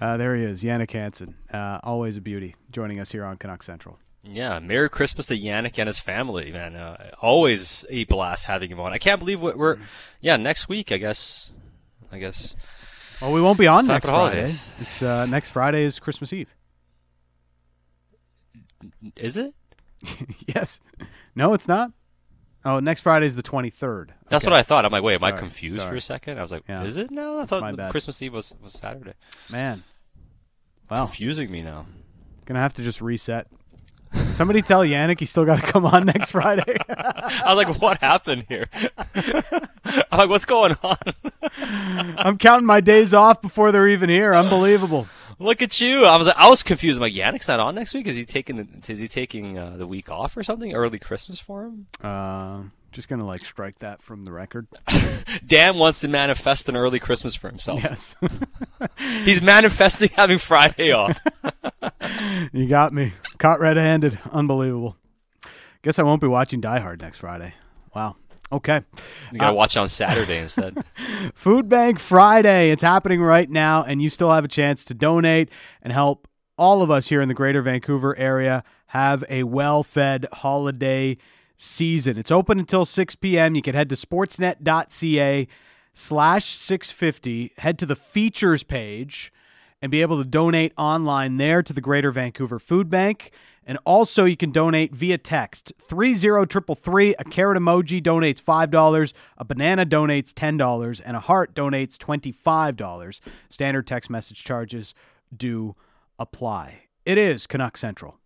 [0.00, 1.34] Uh, there he is, Jannik Hansen.
[1.52, 3.98] Uh, always a beauty joining us here on Canuck Central.
[4.22, 6.76] Yeah, Merry Christmas to Jannik and his family, man.
[6.76, 8.92] Uh, always a blast having him on.
[8.92, 9.80] I can't believe we're, mm.
[10.20, 10.92] yeah next week.
[10.92, 11.50] I guess,
[12.12, 12.54] I guess
[13.20, 14.52] well, we won't be on it's next Friday.
[14.80, 16.54] It's uh, next Friday is Christmas Eve.
[19.16, 19.54] Is it?
[20.46, 20.80] yes.
[21.34, 21.92] No, it's not.
[22.64, 24.14] Oh, next Friday is the twenty third.
[24.28, 24.50] That's okay.
[24.50, 24.84] what I thought.
[24.84, 25.32] I'm like, wait, am Sorry.
[25.32, 25.90] I confused Sorry.
[25.90, 26.38] for a second?
[26.38, 26.84] I was like, yeah.
[26.84, 27.10] is it?
[27.10, 29.14] No, I That's thought Christmas Eve was, was Saturday.
[29.48, 29.84] Man,
[30.90, 31.86] wow, confusing me now.
[32.46, 33.46] Gonna have to just reset
[34.32, 36.76] Somebody tell Jannik he's still got to come on next Friday.
[36.88, 38.68] I was like, what happened here?
[39.14, 40.96] I'm like, what's going on?
[41.60, 44.34] I'm counting my days off before they're even here.
[44.34, 45.08] Unbelievable.
[45.40, 46.04] Look at you!
[46.04, 46.98] I was like, I was confused.
[46.98, 48.08] I'm like, Jannik's not on next week.
[48.08, 50.74] Is he taking the, is he taking uh, the week off or something?
[50.74, 51.86] Early Christmas for him?
[52.02, 54.66] Uh, just gonna like strike that from the record.
[55.46, 57.82] Dan wants to manifest an early Christmas for himself.
[57.82, 58.16] Yes,
[59.24, 61.18] he's manifesting having Friday off.
[62.52, 64.18] you got me caught red-handed.
[64.30, 64.96] Unbelievable.
[65.82, 67.54] Guess I won't be watching Die Hard next Friday.
[67.94, 68.16] Wow.
[68.50, 68.80] Okay.
[69.32, 70.82] You gotta uh, watch on Saturday instead.
[71.34, 72.70] Food Bank Friday.
[72.70, 75.50] It's happening right now, and you still have a chance to donate
[75.82, 80.26] and help all of us here in the greater Vancouver area have a well fed
[80.32, 81.16] holiday
[81.58, 82.16] season.
[82.16, 83.54] It's open until 6 p.m.
[83.54, 85.48] You can head to sportsnet.ca
[85.92, 89.32] slash 650, head to the features page,
[89.82, 93.32] and be able to donate online there to the Greater Vancouver Food Bank.
[93.66, 97.16] And also, you can donate via text 30333.
[97.18, 103.20] A carrot emoji donates $5, a banana donates $10, and a heart donates $25.
[103.50, 104.94] Standard text message charges
[105.36, 105.76] do
[106.18, 106.84] apply.
[107.04, 108.18] It is Canuck Central.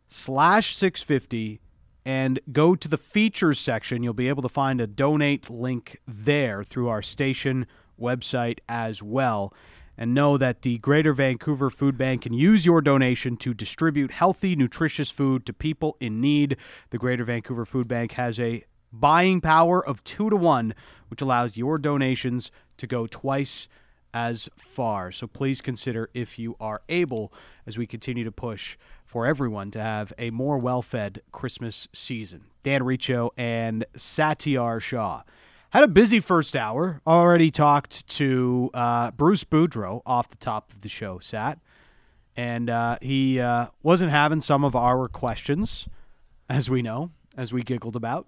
[0.09, 1.61] slash 650
[2.05, 4.03] and go to the features section.
[4.03, 7.67] You'll be able to find a donate link there through our station
[8.01, 9.53] website as well.
[9.99, 14.55] And know that the Greater Vancouver Food Bank can use your donation to distribute healthy,
[14.55, 16.59] nutritious food to people in need.
[16.91, 20.75] The Greater Vancouver Food Bank has a buying power of two to one,
[21.09, 23.69] which allows your donations to go twice
[24.13, 25.13] as far.
[25.13, 27.33] So please consider if you are able
[27.67, 32.47] as we continue to push for everyone to have a more well fed Christmas season.
[32.63, 35.23] Dan Riccio and Satiar Shah.
[35.71, 37.01] Had a busy first hour.
[37.07, 41.59] Already talked to uh, Bruce Boudreau off the top of the show, Sat.
[42.37, 45.89] And uh, he uh, wasn't having some of our questions,
[46.49, 48.27] as we know, as we giggled about.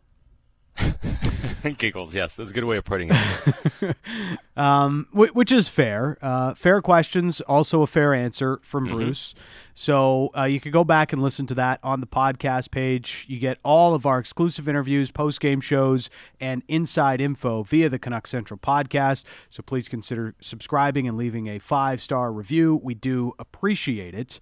[1.78, 3.96] Giggles, yes, that's a good way of putting it.
[4.56, 6.18] um, which is fair.
[6.22, 8.94] Uh, fair questions, also a fair answer from Mm-hmm.
[8.96, 9.34] Bruce.
[9.74, 13.26] So uh, you could go back and listen to that on the podcast page.
[13.28, 17.98] You get all of our exclusive interviews, post game shows, and inside info via the
[17.98, 19.24] Canuck Central podcast.
[19.50, 22.80] So please consider subscribing and leaving a five star review.
[22.82, 24.40] We do appreciate it.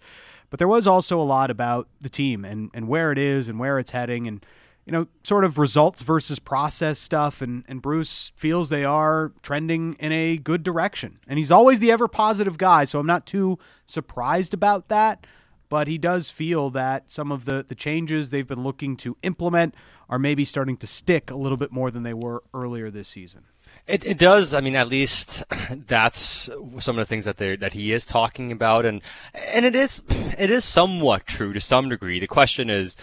[0.49, 3.59] But there was also a lot about the team and, and where it is and
[3.59, 4.47] where it's heading and
[4.87, 9.95] you know, sort of results versus process stuff, and, and Bruce feels they are trending
[9.99, 11.19] in a good direction.
[11.27, 15.27] And he's always the ever positive guy, so I'm not too surprised about that.
[15.69, 19.75] But he does feel that some of the, the changes they've been looking to implement
[20.09, 23.43] are maybe starting to stick a little bit more than they were earlier this season.
[23.89, 24.55] It, it does.
[24.55, 28.53] I mean, at least that's some of the things that they that he is talking
[28.53, 29.03] about, and
[29.35, 32.21] and it is it is somewhat true to some degree.
[32.21, 32.97] The question is,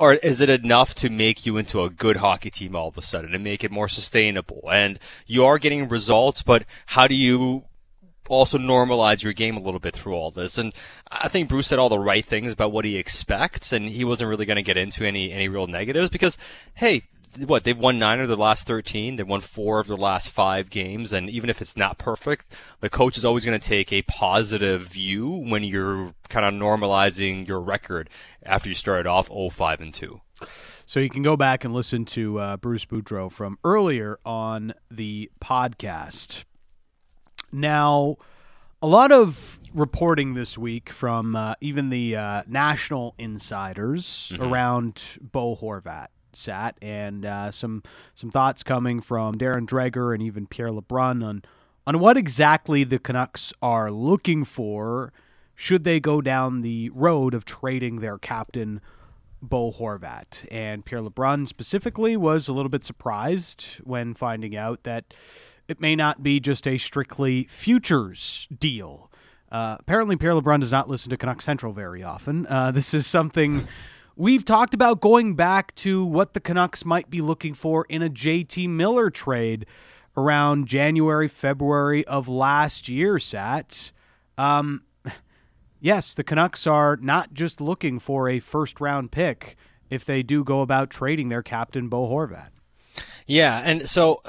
[0.00, 3.02] or is it enough to make you into a good hockey team all of a
[3.02, 4.62] sudden and make it more sustainable?
[4.72, 7.66] And you are getting results, but how do you
[8.26, 10.56] also normalize your game a little bit through all this?
[10.56, 10.72] And
[11.10, 14.30] I think Bruce said all the right things about what he expects, and he wasn't
[14.30, 16.38] really going to get into any any real negatives because,
[16.74, 17.02] hey.
[17.38, 19.16] What they've won nine of their last thirteen.
[19.16, 22.90] They've won four of their last five games, and even if it's not perfect, the
[22.90, 27.60] coach is always going to take a positive view when you're kind of normalizing your
[27.60, 28.10] record
[28.42, 30.20] after you started off 0-5 and two.
[30.86, 35.30] So you can go back and listen to uh, Bruce Boudreau from earlier on the
[35.40, 36.44] podcast.
[37.52, 38.16] Now,
[38.82, 44.42] a lot of reporting this week from uh, even the uh, national insiders Mm-hmm.
[44.42, 47.82] around Bo Horvat sat, and uh, some
[48.14, 51.42] some thoughts coming from Darren Dreger and even Pierre LeBrun on
[51.86, 55.12] on what exactly the Canucks are looking for
[55.54, 58.80] should they go down the road of trading their captain
[59.42, 60.46] Bo Horvat.
[60.50, 65.12] And Pierre LeBrun specifically was a little bit surprised when finding out that
[65.68, 69.10] it may not be just a strictly futures deal.
[69.50, 72.46] Uh, apparently, Pierre LeBrun does not listen to Canuck Central very often.
[72.46, 73.66] Uh, this is something
[74.16, 78.10] we've talked about going back to what the Canucks might be looking for in a
[78.10, 79.66] JT Miller trade
[80.16, 83.92] around January, February of last year, Sat.
[84.36, 84.82] Um,
[85.80, 89.56] yes, the Canucks are not just looking for a first round pick
[89.88, 92.48] if they do go about trading their captain, Bo Horvat.
[93.26, 94.22] Yeah, and so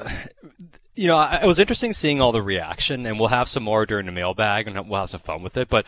[0.94, 4.06] you know, it was interesting seeing all the reaction, and we'll have some more during
[4.06, 5.68] the mailbag, and we'll have some fun with it.
[5.68, 5.86] But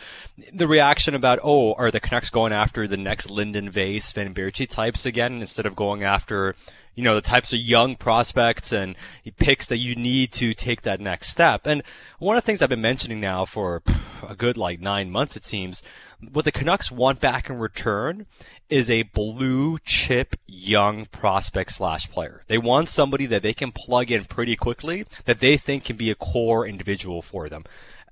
[0.51, 4.67] the reaction about, oh, are the Canucks going after the next Linden Veys, Sven Baertschi
[4.67, 6.55] types again instead of going after,
[6.95, 8.95] you know, the types of young prospects and
[9.37, 11.67] picks that you need to take that next step?
[11.67, 11.83] And
[12.17, 13.83] one of the things I've been mentioning now for
[14.27, 15.83] a good like nine months, it seems,
[16.31, 18.25] what the Canucks want back in return
[18.69, 22.43] is a blue chip young prospect slash player.
[22.47, 26.09] They want somebody that they can plug in pretty quickly that they think can be
[26.09, 27.63] a core individual for them.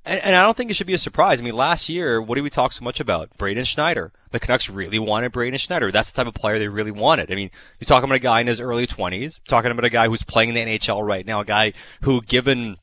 [0.06, 1.40] And, and, I don't think it should be a surprise.
[1.40, 3.38] I mean, last year, what did we talk so much about?
[3.38, 4.12] Braden Schneider.
[4.32, 5.92] The Canucks really wanted Braden Schneider.
[5.92, 7.32] That's the type of player they really wanted.
[7.32, 10.08] I mean, you're talking about a guy in his early 20s, talking about a guy
[10.08, 12.78] who's playing in the NHL right now, a guy who, given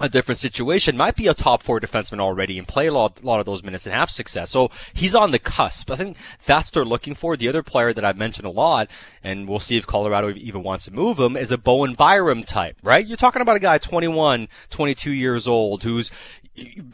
[0.00, 3.26] a different situation, might be a top four defenseman already and play a lot, a
[3.26, 4.50] lot of those minutes and have success.
[4.50, 5.90] So he's on the cusp.
[5.90, 7.36] I think that's what they're looking for.
[7.36, 8.88] The other player that I've mentioned a lot,
[9.22, 12.76] and we'll see if Colorado even wants to move him, is a Bowen Byram type,
[12.82, 13.06] right?
[13.06, 16.10] You're talking about a guy 21, 22 years old who's,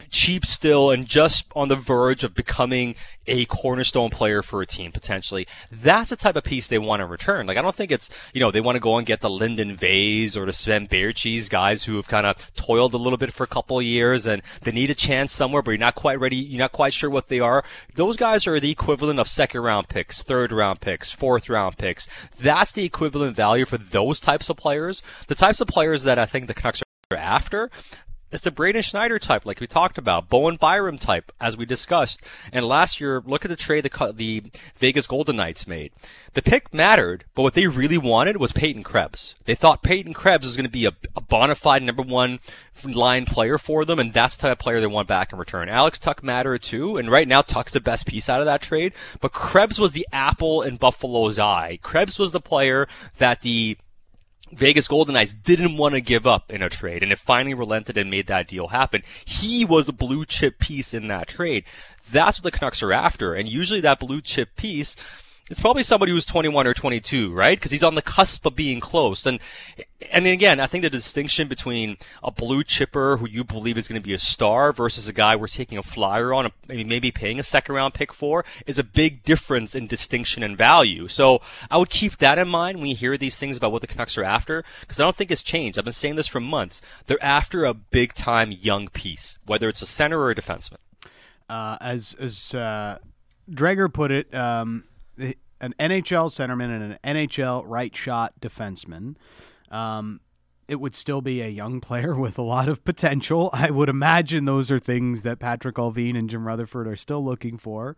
[0.09, 2.95] cheap still and just on the verge of becoming
[3.27, 5.47] a cornerstone player for a team potentially.
[5.71, 7.47] That's the type of piece they want to return.
[7.47, 9.75] Like I don't think it's you know they want to go and get the Linden
[9.75, 13.43] Veys or the Sven Baertschi guys who have kind of toiled a little bit for
[13.43, 16.35] a couple years and they need a chance somewhere, but you're not quite ready.
[16.35, 17.63] You're not quite sure what they are.
[17.95, 22.07] Those guys are the equivalent of second round picks, third round picks, fourth round picks.
[22.39, 25.01] That's the equivalent value for those types of players.
[25.27, 27.69] The types of players that I think the Canucks are after
[28.31, 32.21] it's the Braden Schneider type, like we talked about, Bowen Byram type, as we discussed.
[32.51, 34.43] And last year, look at the trade the, the
[34.75, 35.91] Vegas Golden Knights made.
[36.33, 39.35] The pick mattered, but what they really wanted was Peyton Krebs.
[39.45, 42.39] They thought Peyton Krebs was going to be a, a bona fide number one
[42.83, 45.69] line player for them, and that's the type of player they want back in return.
[45.69, 48.91] Alex Tuch mattered too, and right now Tuch's the best piece out of that trade,
[49.21, 51.79] but Krebs was the apple in Buffalo's eye.
[51.81, 53.77] Krebs was the player that the
[54.55, 57.97] Vegas Golden Knights didn't want to give up in a trade, and it finally relented
[57.97, 59.03] and made that deal happen.
[59.25, 61.65] He was a blue chip piece in that trade.
[62.09, 64.95] That's what the Canucks are after, and usually that blue chip piece
[65.49, 67.57] it's probably somebody who's 21 or 22, right?
[67.57, 69.27] Because he's on the cusp of being close.
[69.27, 69.39] And
[70.11, 74.01] and again, I think the distinction between a blue chipper who you believe is going
[74.01, 77.43] to be a star versus a guy we're taking a flyer on, maybe paying a
[77.43, 81.07] second round pick for, is a big difference in distinction and value.
[81.07, 83.87] So I would keep that in mind when you hear these things about what the
[83.87, 85.77] Canucks are after, because I don't think it's changed.
[85.77, 86.81] I've been saying this for months.
[87.05, 90.77] They're after a big time young piece, whether it's a center or a defenseman.
[91.47, 92.97] Uh, as as uh,
[93.49, 94.33] Dreger put it.
[94.33, 94.85] Um
[95.61, 99.15] an NHL centerman and an NHL right shot defenseman.
[99.71, 100.19] Um,
[100.67, 103.49] it would still be a young player with a lot of potential.
[103.53, 107.57] I would imagine those are things that Patrik Allvin and Jim Rutherford are still looking
[107.57, 107.95] for.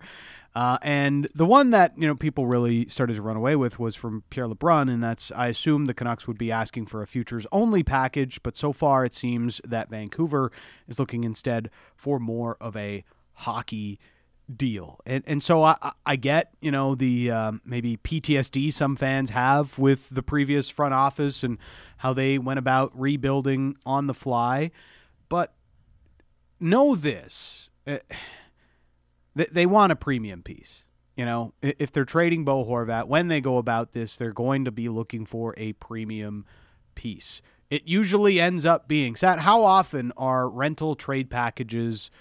[0.55, 3.95] Uh, and the one that you know people really started to run away with was
[3.95, 7.45] from Pierre LeBrun, and that's I assume the Canucks would be asking for a futures
[7.51, 10.51] only package, but so far it seems that Vancouver
[10.87, 13.99] is looking instead for more of a hockey
[14.53, 14.99] deal.
[15.05, 19.77] And and so I I get you know the um, maybe PTSD some fans have
[19.77, 21.57] with the previous front office and
[21.97, 24.71] how they went about rebuilding on the fly,
[25.29, 25.53] but
[26.59, 27.97] know this: uh,
[29.35, 30.83] they, they want a premium piece.
[31.15, 34.71] You know, if they're trading Bo Horvat, when they go about this, they're going to
[34.71, 36.45] be looking for a premium
[36.93, 37.41] piece.
[37.71, 39.39] It usually ends up being Sat.
[39.39, 42.11] How often are rental trade packages?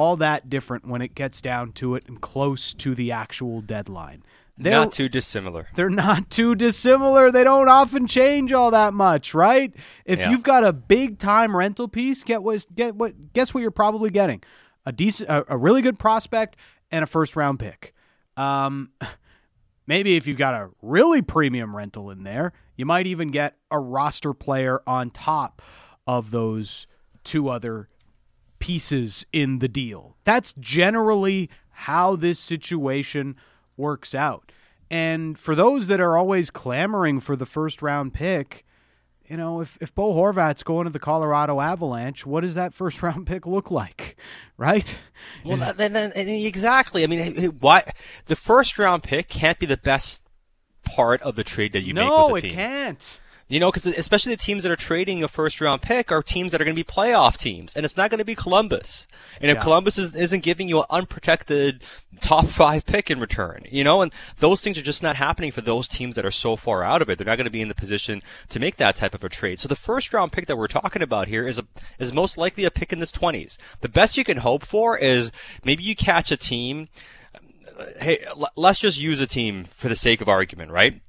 [0.00, 4.22] All that different when it gets down to it and close to the actual deadline.
[4.56, 5.68] They're not too dissimilar.
[5.74, 7.30] They're not too dissimilar.
[7.30, 9.72] They don't often change all that much, right?
[10.06, 10.30] If yeah.
[10.30, 14.08] you've got a big time rental piece, get what get what guess what you're probably
[14.08, 14.42] getting?
[14.86, 16.56] A decent a, a really good prospect
[16.90, 17.94] and a first round pick.
[18.38, 18.90] Um
[19.86, 23.78] maybe if you've got a really premium rental in there, you might even get a
[23.78, 25.60] roster player on top
[26.06, 26.86] of those
[27.22, 27.89] two other
[28.60, 30.16] pieces in the deal.
[30.24, 33.34] That's generally how this situation
[33.76, 34.52] works out.
[34.90, 38.64] And for those that are always clamoring for the first round pick,
[39.26, 43.02] you know, if, if Bo Horvat's going to the Colorado Avalanche, what does that first
[43.02, 44.16] round pick look like?
[44.56, 44.98] Right?
[45.44, 47.04] Well, then, then exactly.
[47.04, 47.92] I mean, why
[48.26, 50.22] the first round pick can't be the best
[50.84, 52.56] part of the trade that you no, make with the team.
[52.56, 53.20] No, it can't.
[53.50, 56.52] You know, because especially the teams that are trading a first round pick are teams
[56.52, 59.08] that are going to be playoff teams, and it's not going to be Columbus.
[59.40, 59.62] And if yeah.
[59.62, 61.82] Columbus is, isn't giving you an unprotected
[62.20, 65.62] top five pick in return, you know, and those things are just not happening for
[65.62, 67.18] those teams that are so far out of it.
[67.18, 69.58] They're not going to be in the position to make that type of a trade.
[69.58, 71.66] So the first round pick that we're talking about here is a
[71.98, 73.58] is most likely a pick in this twenties.
[73.80, 75.32] The best you can hope for is
[75.64, 76.88] maybe you catch a team.
[77.98, 78.24] Hey,
[78.54, 81.00] let's just use a team for the sake of argument, right?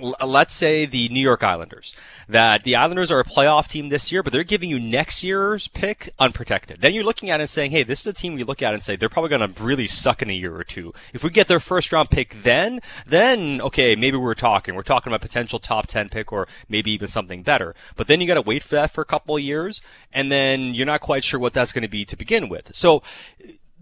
[0.00, 1.94] Let's say the New York Islanders,
[2.28, 5.68] that the Islanders are a playoff team this year, but they're giving you next year's
[5.68, 6.80] pick unprotected.
[6.80, 8.74] Then you're looking at it and saying, hey, this is a team we look at
[8.74, 10.92] and say they're probably going to really suck in a year or two.
[11.12, 14.74] If we get their first round pick then, then, okay, maybe we're talking.
[14.74, 17.74] We're talking about potential top 10 pick or maybe even something better.
[17.96, 19.80] But then you got to wait for that for a couple of years,
[20.12, 22.74] and then you're not quite sure what that's going to be to begin with.
[22.74, 23.02] So,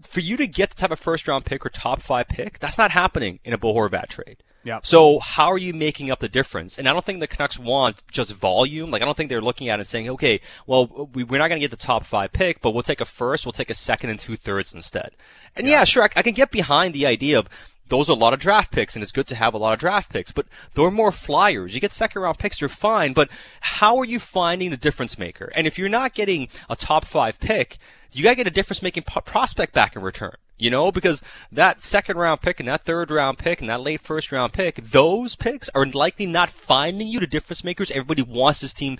[0.01, 2.77] for you to get the type of first round pick or top five pick, that's
[2.77, 4.37] not happening in a Bo Horvat trade.
[4.65, 4.79] Yeah.
[4.81, 6.79] So how are you making up the difference?
[6.79, 8.89] And I don't think the Canucks want just volume.
[8.89, 11.47] Like I don't think they're looking at it and saying, okay, well we, are not
[11.47, 13.75] going to get the top five pick, but we'll take a first, we'll take a
[13.75, 15.11] second and two thirds instead.
[15.55, 17.47] And yeah, yeah sure, I, I, can get behind the idea of
[17.87, 19.79] those are a lot of draft picks, and it's good to have a lot of
[19.79, 21.75] draft picks, but they're more flyers.
[21.75, 23.29] You get second round picks, you're fine, but
[23.61, 25.51] how are you finding the difference maker?
[25.55, 27.77] And if you're not getting a top five pick,
[28.11, 30.35] you gotta get a difference making prospect back in return.
[30.57, 33.99] You know, because that second round pick and that third round pick and that late
[33.99, 38.61] first round pick, those picks are likely not finding you the difference makers everybody wants
[38.61, 38.97] this team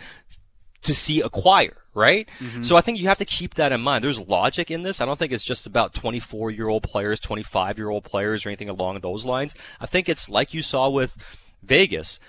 [0.86, 2.28] to see acquire, right?
[2.39, 2.62] Mm-hmm.
[2.62, 4.03] So I think you have to keep that in mind.
[4.03, 5.01] There's logic in this.
[5.01, 8.49] I don't think it's just about 24 year old players, 25 year old players or
[8.49, 9.56] anything along those lines.
[9.80, 11.18] I think it's like you saw with
[11.64, 12.20] Vegas.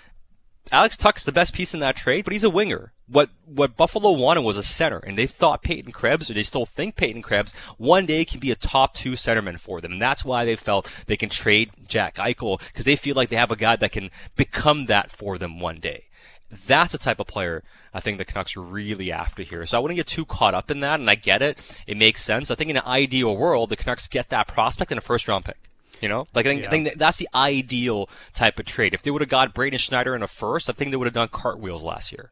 [0.71, 2.93] Alex Tuch's the best piece in that trade, but he's a winger.
[3.07, 6.65] What what Buffalo wanted was a center, and they thought Peyton Krebs, or they still
[6.65, 9.93] think Peyton Krebs, one day can be a top two centerman for them.
[9.93, 13.37] And that's why they felt they can trade Jack Eichel because they feel like they
[13.37, 16.05] have a guy that can become that for them one day.
[16.49, 17.63] That's the type of player
[17.93, 19.65] I think the Canucks are really after here.
[19.65, 21.57] So I wouldn't get too caught up in that, and I get it.
[21.85, 22.49] It makes sense.
[22.49, 25.45] I think in an ideal world, the Canucks get that prospect in a first round
[25.45, 25.66] pick.
[26.01, 26.67] You know, like I think, yeah.
[26.67, 28.93] I think that's the ideal type of trade.
[28.93, 31.13] If they would have got Braden Schneider in a first, I think they would have
[31.13, 32.31] done cartwheels last year.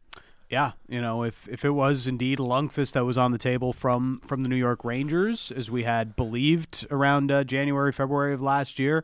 [0.49, 4.21] Yeah, you know, if if it was indeed Lundkvist that was on the table from
[4.25, 8.77] from the New York Rangers, as we had believed around uh, January, February of last
[8.77, 9.03] year,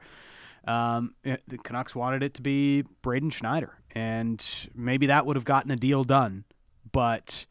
[0.66, 4.46] um, it, the Canucks wanted it to be Braden Schneider, and
[4.76, 6.44] maybe that would have gotten a deal done.
[6.92, 7.48] But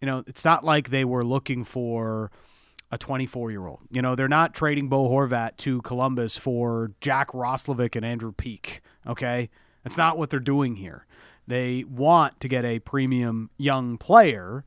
[0.00, 2.30] you know, it's not like they were looking for
[2.94, 3.80] a 24 year old.
[3.90, 8.80] You know, they're not trading Bo Horvat to Columbus for Jack Roslovic and Andrew Peeke.
[9.04, 9.50] Okay,
[9.82, 11.04] that's not what they're doing here.
[11.46, 14.64] They want to get a premium young player,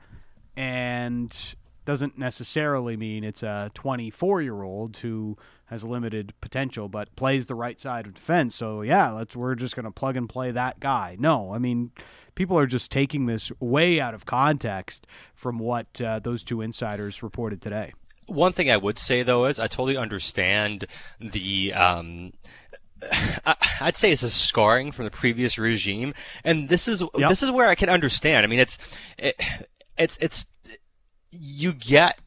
[0.58, 1.56] and
[1.86, 7.56] doesn't necessarily mean it's a 24 year old who has limited potential but plays the
[7.56, 8.56] right side of defense.
[8.56, 11.16] So yeah, let's we're just going to plug and play that guy.
[11.18, 11.92] No, I mean
[12.36, 17.24] people are just taking this way out of context from what uh, those two insiders
[17.24, 17.94] reported today.
[18.28, 20.86] One thing I would say though is I totally understand
[21.20, 22.34] the um,
[23.82, 26.14] I'd say it's a scarring from the previous regime,
[26.44, 27.30] and this is yep.
[27.30, 28.46] this is where I can understand.
[28.46, 28.78] I mean, it's
[29.18, 29.40] it,
[29.98, 30.46] it's it's
[31.32, 32.20] you get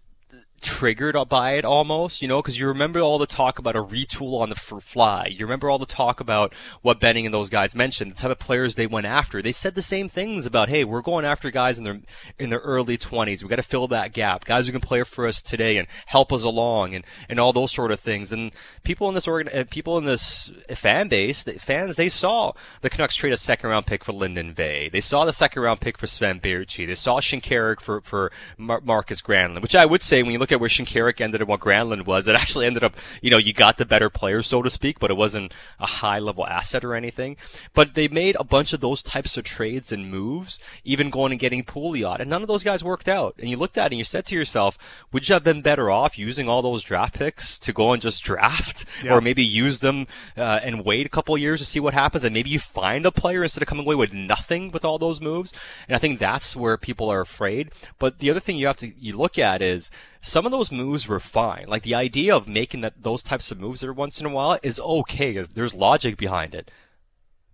[0.61, 4.41] triggered by it almost, you know, because you remember all the talk about a retool
[4.41, 5.27] on the fly.
[5.27, 8.39] You remember all the talk about what Benning and those guys mentioned, the type of
[8.39, 9.41] players they went after.
[9.41, 12.01] They said the same things about, hey, we're going after guys in their
[12.39, 13.43] in their early 20s.
[13.43, 14.45] We got to fill that gap.
[14.45, 17.73] Guys who can play for us today and help us along, and and all those
[17.73, 18.33] sort of things.
[18.33, 18.53] And
[18.85, 22.53] people in this organ, uh, people in this fan base, the fans, they saw
[22.83, 24.89] the Canucks trade a second round pick for Linden Vey.
[24.89, 26.87] They saw the second round pick for Sven Baertschi.
[26.87, 30.50] They saw Shinkaruk for for Mar- Markus Granlund, which I would say when you look
[30.51, 33.37] look at where Shinkaruk ended and what Granlund was, it actually ended up, you know,
[33.37, 36.85] you got the better player, so to speak, but it wasn't a high level asset
[36.85, 37.37] or anything.
[37.73, 41.41] But they made a bunch of those types of trades and moves, even going and
[41.41, 43.37] getting Pouliot, and none of those guys worked out.
[43.39, 44.77] And you looked at it and you said to yourself,
[45.13, 48.25] would you have been better off using all those draft picks to go and just
[48.25, 49.15] draft, yeah.
[49.15, 52.35] or maybe use them uh, and wait a couple years to see what happens, and
[52.35, 55.53] maybe you find a player instead of coming away with nothing with all those moves.
[55.87, 57.71] And I think that's where people are afraid.
[57.99, 59.91] But the other thing you have to you look at is
[60.21, 61.65] some of those moves were fine.
[61.69, 64.59] Like the idea of making that those types of moves every once in a while
[64.63, 65.33] is okay.
[65.33, 66.71] There's logic behind it.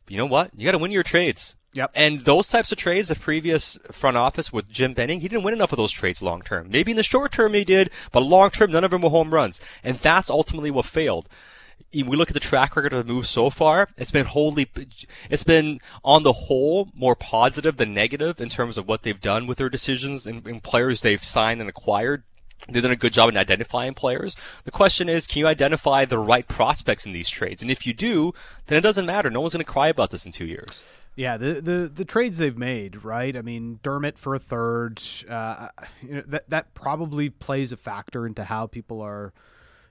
[0.05, 0.51] But you know what?
[0.57, 1.57] You got to win your trades.
[1.75, 1.91] Yep.
[1.95, 5.53] And those types of trades, the previous front office with Jim Benning, he didn't win
[5.53, 6.71] enough of those trades long term.
[6.71, 9.33] Maybe in the short term he did, but long term, none of them were home
[9.33, 9.61] runs.
[9.85, 11.29] And that's ultimately what failed
[11.93, 14.69] we look at the track record of the move so far, it's been wholly,
[15.31, 19.47] it's been on the whole more positive than negative in terms of what they've done
[19.47, 22.25] with their decisions and, and players they've signed and acquired
[22.69, 24.35] They've done a good job in identifying players.
[24.65, 27.63] The question is, can you identify the right prospects in these trades?
[27.63, 28.33] And if you do,
[28.67, 29.31] then it doesn't matter.
[29.31, 30.83] No one's going to cry about this in two years.
[31.15, 33.35] Yeah, the, the the trades they've made, right?
[33.35, 35.69] I mean, Dermott for a third, uh,
[36.03, 39.33] you know, that that probably plays a factor into how people are,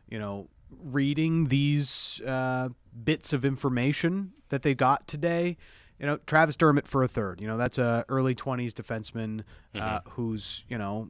[0.07, 0.49] you know,
[0.83, 2.69] reading these uh,
[3.03, 5.57] bits of information that they got today
[5.99, 7.39] you know, Travis Dermott for a third.
[7.41, 9.43] You know, that's a early twenties defenseman
[9.73, 10.09] uh, mm-hmm.
[10.11, 11.09] who's you know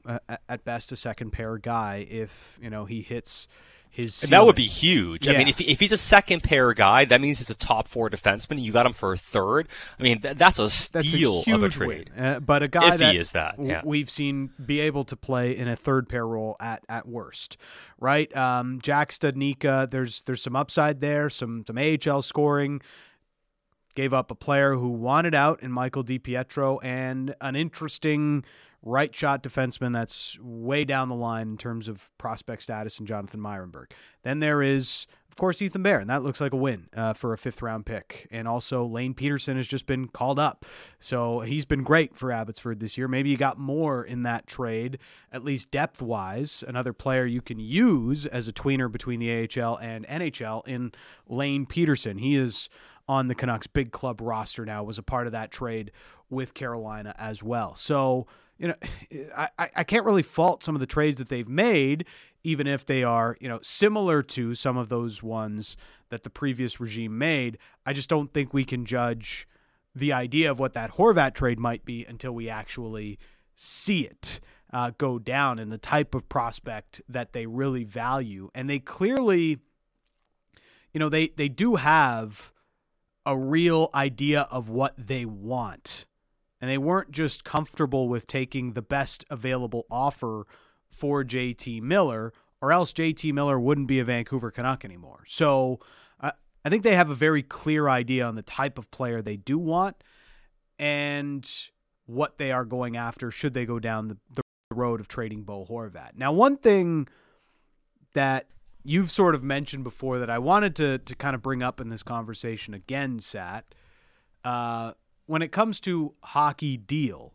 [0.49, 3.47] at best a second pair guy if you know he hits
[3.95, 4.23] his.
[4.23, 5.25] And that would be huge.
[5.25, 5.33] Yeah.
[5.33, 8.09] I mean, if, if he's a second pair guy, that means he's a top four
[8.09, 8.61] defenseman.
[8.61, 9.67] You got him for a third.
[9.97, 12.11] I mean, th- that's a That's steal a huge of a trade.
[12.17, 15.15] Uh, but a guy If that, he is that, w- we've seen be able to
[15.15, 17.57] play in a third pair role at at worst,
[17.99, 18.35] right?
[18.35, 22.81] Um, Jack Studnicka, there's there's some upside there, some some AHL scoring.
[23.95, 28.43] Gave up a player who wanted out in Michael DiPietro and an interesting
[28.85, 33.39] right shot defenseman that's way down the line in terms of prospect status in Jonathan
[33.39, 33.91] Myrenberg.
[34.21, 37.33] Then there is, of course, Ethan Bear, and that looks like a win uh, for
[37.33, 38.27] a fifth round pick.
[38.29, 40.65] And also, Lane Pederson has just been called up.
[40.99, 43.07] So he's been great for Abbotsford this year.
[43.07, 44.99] Maybe you got more in that trade,
[45.31, 46.63] at least depth wise.
[46.67, 50.91] Another player you can use as a tweener between the AHL and NHL in
[51.27, 52.19] Lane Pederson.
[52.19, 52.69] He is
[53.07, 55.91] on the Canucks big club roster now, was a part of that trade
[56.29, 57.75] with Carolina as well.
[57.75, 58.27] So,
[58.57, 58.75] you know,
[59.37, 62.05] I, I- can't really fault some of the trades that they've made,
[62.43, 65.77] even if they are, you know, similar to some of those ones
[66.09, 67.57] that the previous regime made.
[67.85, 69.47] I just don't think we can judge
[69.93, 73.17] the idea of what that Horvat trade might be until we actually
[73.55, 74.39] see it
[74.73, 78.49] uh, go down and the type of prospect that they really value.
[78.53, 79.59] And they clearly,
[80.91, 82.51] you know, they, they do have
[83.25, 86.05] a real idea of what they want.
[86.61, 90.47] And they weren't just comfortable with taking the best available offer
[90.89, 95.23] for JT Miller, or else JT Miller wouldn't be a Vancouver Canuck anymore.
[95.27, 95.79] So
[96.65, 99.59] I think they have a very clear idea on the type of player they do
[99.59, 100.03] want
[100.79, 101.47] and
[102.07, 105.63] what they are going after should they go down the, the road of trading Bo
[105.69, 106.17] Horvat.
[106.17, 107.07] Now, one thing
[108.13, 108.47] that
[108.85, 111.89] you've sort of mentioned before that I wanted to to kind of bring up in
[111.89, 113.65] this conversation again, Sat.
[114.43, 114.93] Uh,
[115.25, 117.33] when it comes to hockey deal,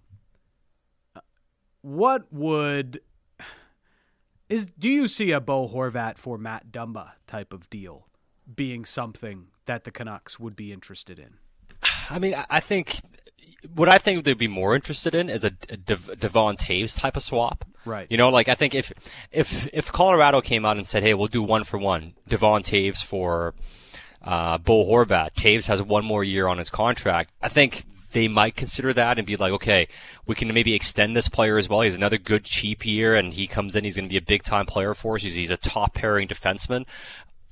[1.17, 1.21] uh,
[1.83, 3.01] what would
[4.49, 8.07] is do you see a Bo Horvat for Matt Dumba type of deal
[8.55, 11.35] being something that the Canucks would be interested in?
[12.11, 13.01] I mean, I- I think
[13.75, 17.17] what I think they'd be more interested in is a, a Dev- Devon Toews type
[17.17, 17.65] of swap.
[17.85, 18.07] Right.
[18.11, 18.93] You know, like I think if
[19.33, 23.03] if if Colorado came out and said, "Hey, we'll do one for one, Devon Toews
[23.03, 23.55] for
[24.23, 27.33] uh, Bo Horvat," Toews has one more year on his contract.
[27.43, 29.89] I think they might consider that and be like, "Okay,
[30.27, 31.81] we can maybe extend this player as well.
[31.81, 33.85] He's another good cheap year, and he comes in.
[33.85, 35.23] He's going to be a big time player for us.
[35.23, 36.85] He's, he's a top pairing defenseman."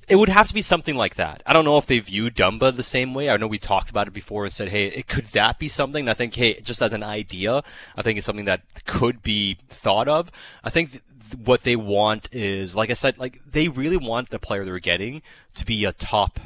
[0.09, 1.43] It would have to be something like that.
[1.45, 3.29] I don't know if they view Dumba the same way.
[3.29, 6.01] I know we talked about it before and said, hey, it, could that be something?
[6.01, 7.63] And I think, hey, just as an idea,
[7.95, 10.31] I think it's something that could be thought of.
[10.63, 11.03] I think th-
[11.45, 15.21] what they want is, like I said, like they really want the player they're getting
[15.53, 16.39] to be a top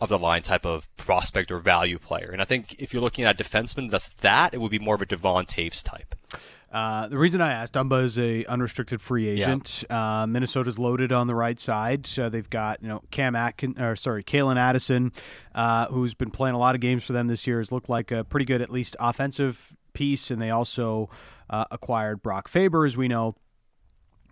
[0.00, 2.30] of the line type of prospect or value player.
[2.32, 4.54] And I think if you're looking at a defenseman, that's that.
[4.54, 6.14] It would be more of a Devon Toews type.
[6.72, 9.84] Uh, the reason I asked, Dumba is a unrestricted free agent.
[9.88, 12.04] Uh, Minnesota's loaded on the right side.
[12.04, 15.12] So they've got you know Cam Atkin, or sorry, Calen Addison,
[15.54, 17.58] uh, who's been playing a lot of games for them this year.
[17.58, 20.32] Has looked like a pretty good, at least offensive piece.
[20.32, 21.08] And they also
[21.48, 23.36] uh, acquired Brock Faber, as we know,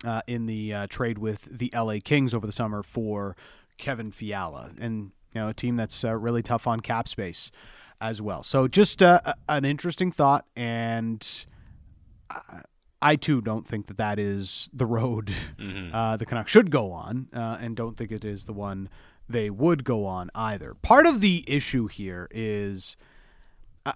[0.04, 3.36] uh, in the uh, trade with the LA Kings over the summer for
[3.78, 7.50] Kevin Fiala, and you know a team that's uh, really tough on cap space
[8.00, 8.42] as well.
[8.42, 11.46] So just uh, an interesting thought and.
[13.04, 15.32] I too don't think that that is the road
[15.92, 18.88] uh, the Canucks should go on, uh, and don't think it is the one
[19.28, 20.74] they would go on either.
[20.74, 22.96] Part of the issue here is
[23.84, 23.92] uh,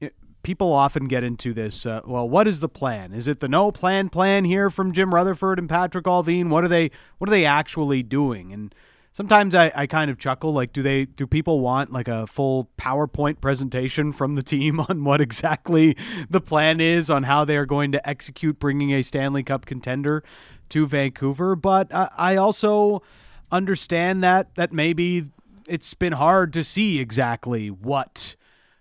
[0.42, 1.86] people often get into this.
[1.86, 3.12] Uh, well, what is the plan?
[3.12, 6.48] Is it the no plan plan here from Jim Rutherford and Patrik Allvin?
[6.48, 6.90] What are they?
[7.18, 8.52] What are they actually doing?
[8.52, 8.74] And
[9.12, 12.70] sometimes I, I kind of chuckle like do they do people want like a full
[12.78, 15.96] powerpoint presentation from the team on what exactly
[16.28, 20.22] the plan is on how they are going to execute bringing a stanley cup contender
[20.68, 21.56] to vancouver?
[21.56, 23.02] But uh, i also
[23.50, 25.30] understand that that maybe
[25.68, 28.36] it's been hard to see exactly what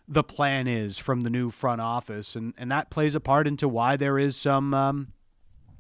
[0.08, 3.68] the plan is from the new front office and and that plays a part into
[3.68, 5.14] why there is some um,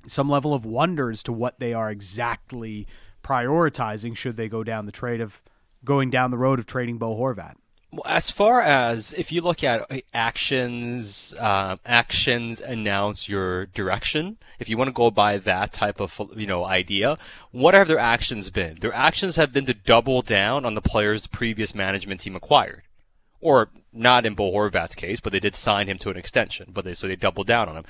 [0.07, 2.87] some level of wonder as to what they are exactly
[3.30, 5.41] prioritizing should they go down the trade of
[5.86, 7.55] going down the road of trading Bo Horvat.
[7.91, 14.38] Well, As far as if you look at uh, actions, uh, actions announce your direction.
[14.59, 17.17] If you want to go by that type of you know idea,
[17.51, 18.75] what have their actions been?
[18.75, 22.84] Their actions have been to double down on the players the previous management team acquired,
[23.41, 26.69] or not in Bo Horvat's case, but they did sign him to an extension.
[26.71, 27.86] But they so they doubled down on him.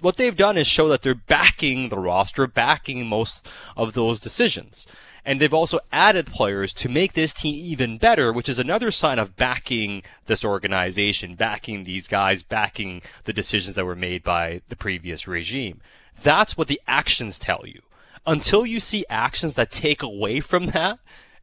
[0.00, 3.46] What they've done is show that they're backing the roster, backing most
[3.76, 4.86] of those decisions.
[5.24, 9.18] And they've also added players to make this team even better, which is another sign
[9.18, 14.76] of backing this organization, backing these guys, backing the decisions that were made by the
[14.76, 15.80] previous regime.
[16.22, 17.80] That's what the actions tell you.
[18.26, 20.98] until you see actions that take away from that,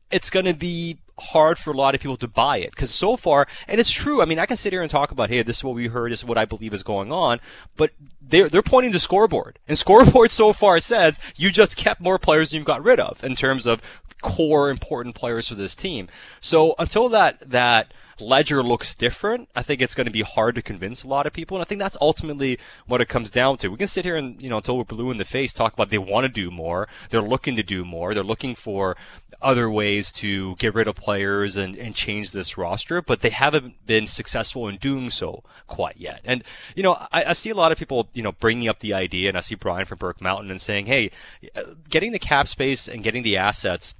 [0.09, 3.15] it's going to be hard for a lot of people to buy it because so
[3.15, 4.21] far, and it's true.
[4.21, 6.11] I mean, I can sit here and talk about, hey, this is what we heard,
[6.11, 7.39] this is what I believe is going on,
[7.75, 7.91] but
[8.21, 12.51] they're they're pointing to scoreboard, and scoreboard so far says you just kept more players
[12.51, 13.81] than you got rid of in terms of
[14.21, 16.07] core important players for this team.
[16.39, 20.61] So until that that ledger looks different, I think it's going to be hard to
[20.61, 21.57] convince a lot of people.
[21.57, 23.69] And I think that's ultimately what it comes down to.
[23.69, 25.89] We can sit here and, you know, until we're blue in the face, talk about
[25.89, 26.87] they want to do more.
[27.09, 28.13] They're looking to do more.
[28.13, 28.95] They're looking for
[29.41, 33.85] other ways to get rid of players and, and change this roster, but they haven't
[33.85, 36.21] been successful in doing so quite yet.
[36.23, 36.43] And,
[36.75, 39.29] you know, I, I see a lot of people, you know, bringing up the idea,
[39.29, 41.11] and I see Brian from Burke Mountain and saying, hey,
[41.55, 43.95] uh, getting the cap space and getting the assets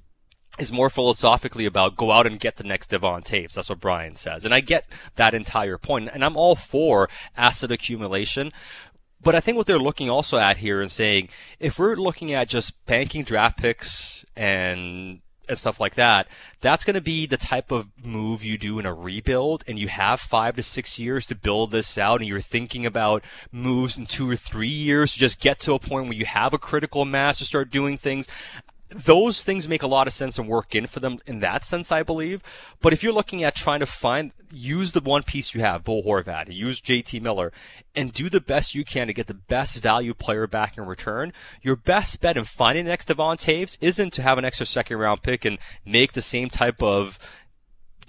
[0.58, 3.54] is more philosophically about go out and get the next Devon Toews.
[3.54, 4.44] That's what Brian says.
[4.44, 4.86] And I get
[5.16, 6.10] that entire point.
[6.12, 8.52] And I'm all for asset accumulation.
[9.22, 11.28] But I think what they're looking also at here and saying,
[11.58, 16.28] if we're looking at just banking draft picks and and stuff like that,
[16.60, 19.88] that's going to be the type of move you do in a rebuild and you
[19.88, 24.06] have five to six years to build this out and you're thinking about moves in
[24.06, 27.04] two or three years to just get to a point where you have a critical
[27.04, 28.28] mass to start doing things
[28.94, 31.90] those things make a lot of sense and work in for them in that sense,
[31.90, 32.42] I believe.
[32.80, 36.02] But if you're looking at trying to find, use the one piece you have, Bo
[36.02, 37.52] Horvat, use JT Miller,
[37.94, 41.32] and do the best you can to get the best value player back in return,
[41.62, 44.98] your best bet in finding the next Devon Toews isn't to have an extra second
[44.98, 47.18] round pick and make the same type of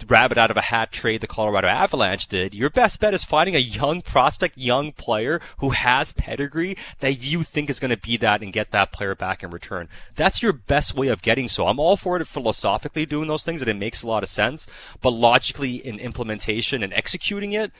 [0.07, 3.55] rabbit out of a hat trade the Colorado Avalanche did, your best bet is finding
[3.55, 8.17] a young prospect, young player who has pedigree that you think is going to be
[8.17, 9.87] that and get that player back in return.
[10.15, 11.67] That's your best way of getting so.
[11.67, 14.67] I'm all for it philosophically doing those things and it makes a lot of sense,
[15.01, 17.71] but logically in implementation and executing it,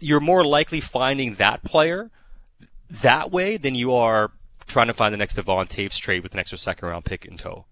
[0.00, 2.10] you're more likely finding that player
[2.90, 4.32] that way than you are
[4.66, 7.36] trying to find the next Devon Toews trade with an extra second round pick in
[7.36, 7.64] tow.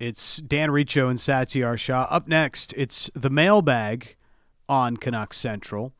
[0.00, 2.08] It's Dan Riccio and Satiar Shah.
[2.10, 4.16] Up next, it's the mailbag
[4.68, 5.92] on Canucks Central.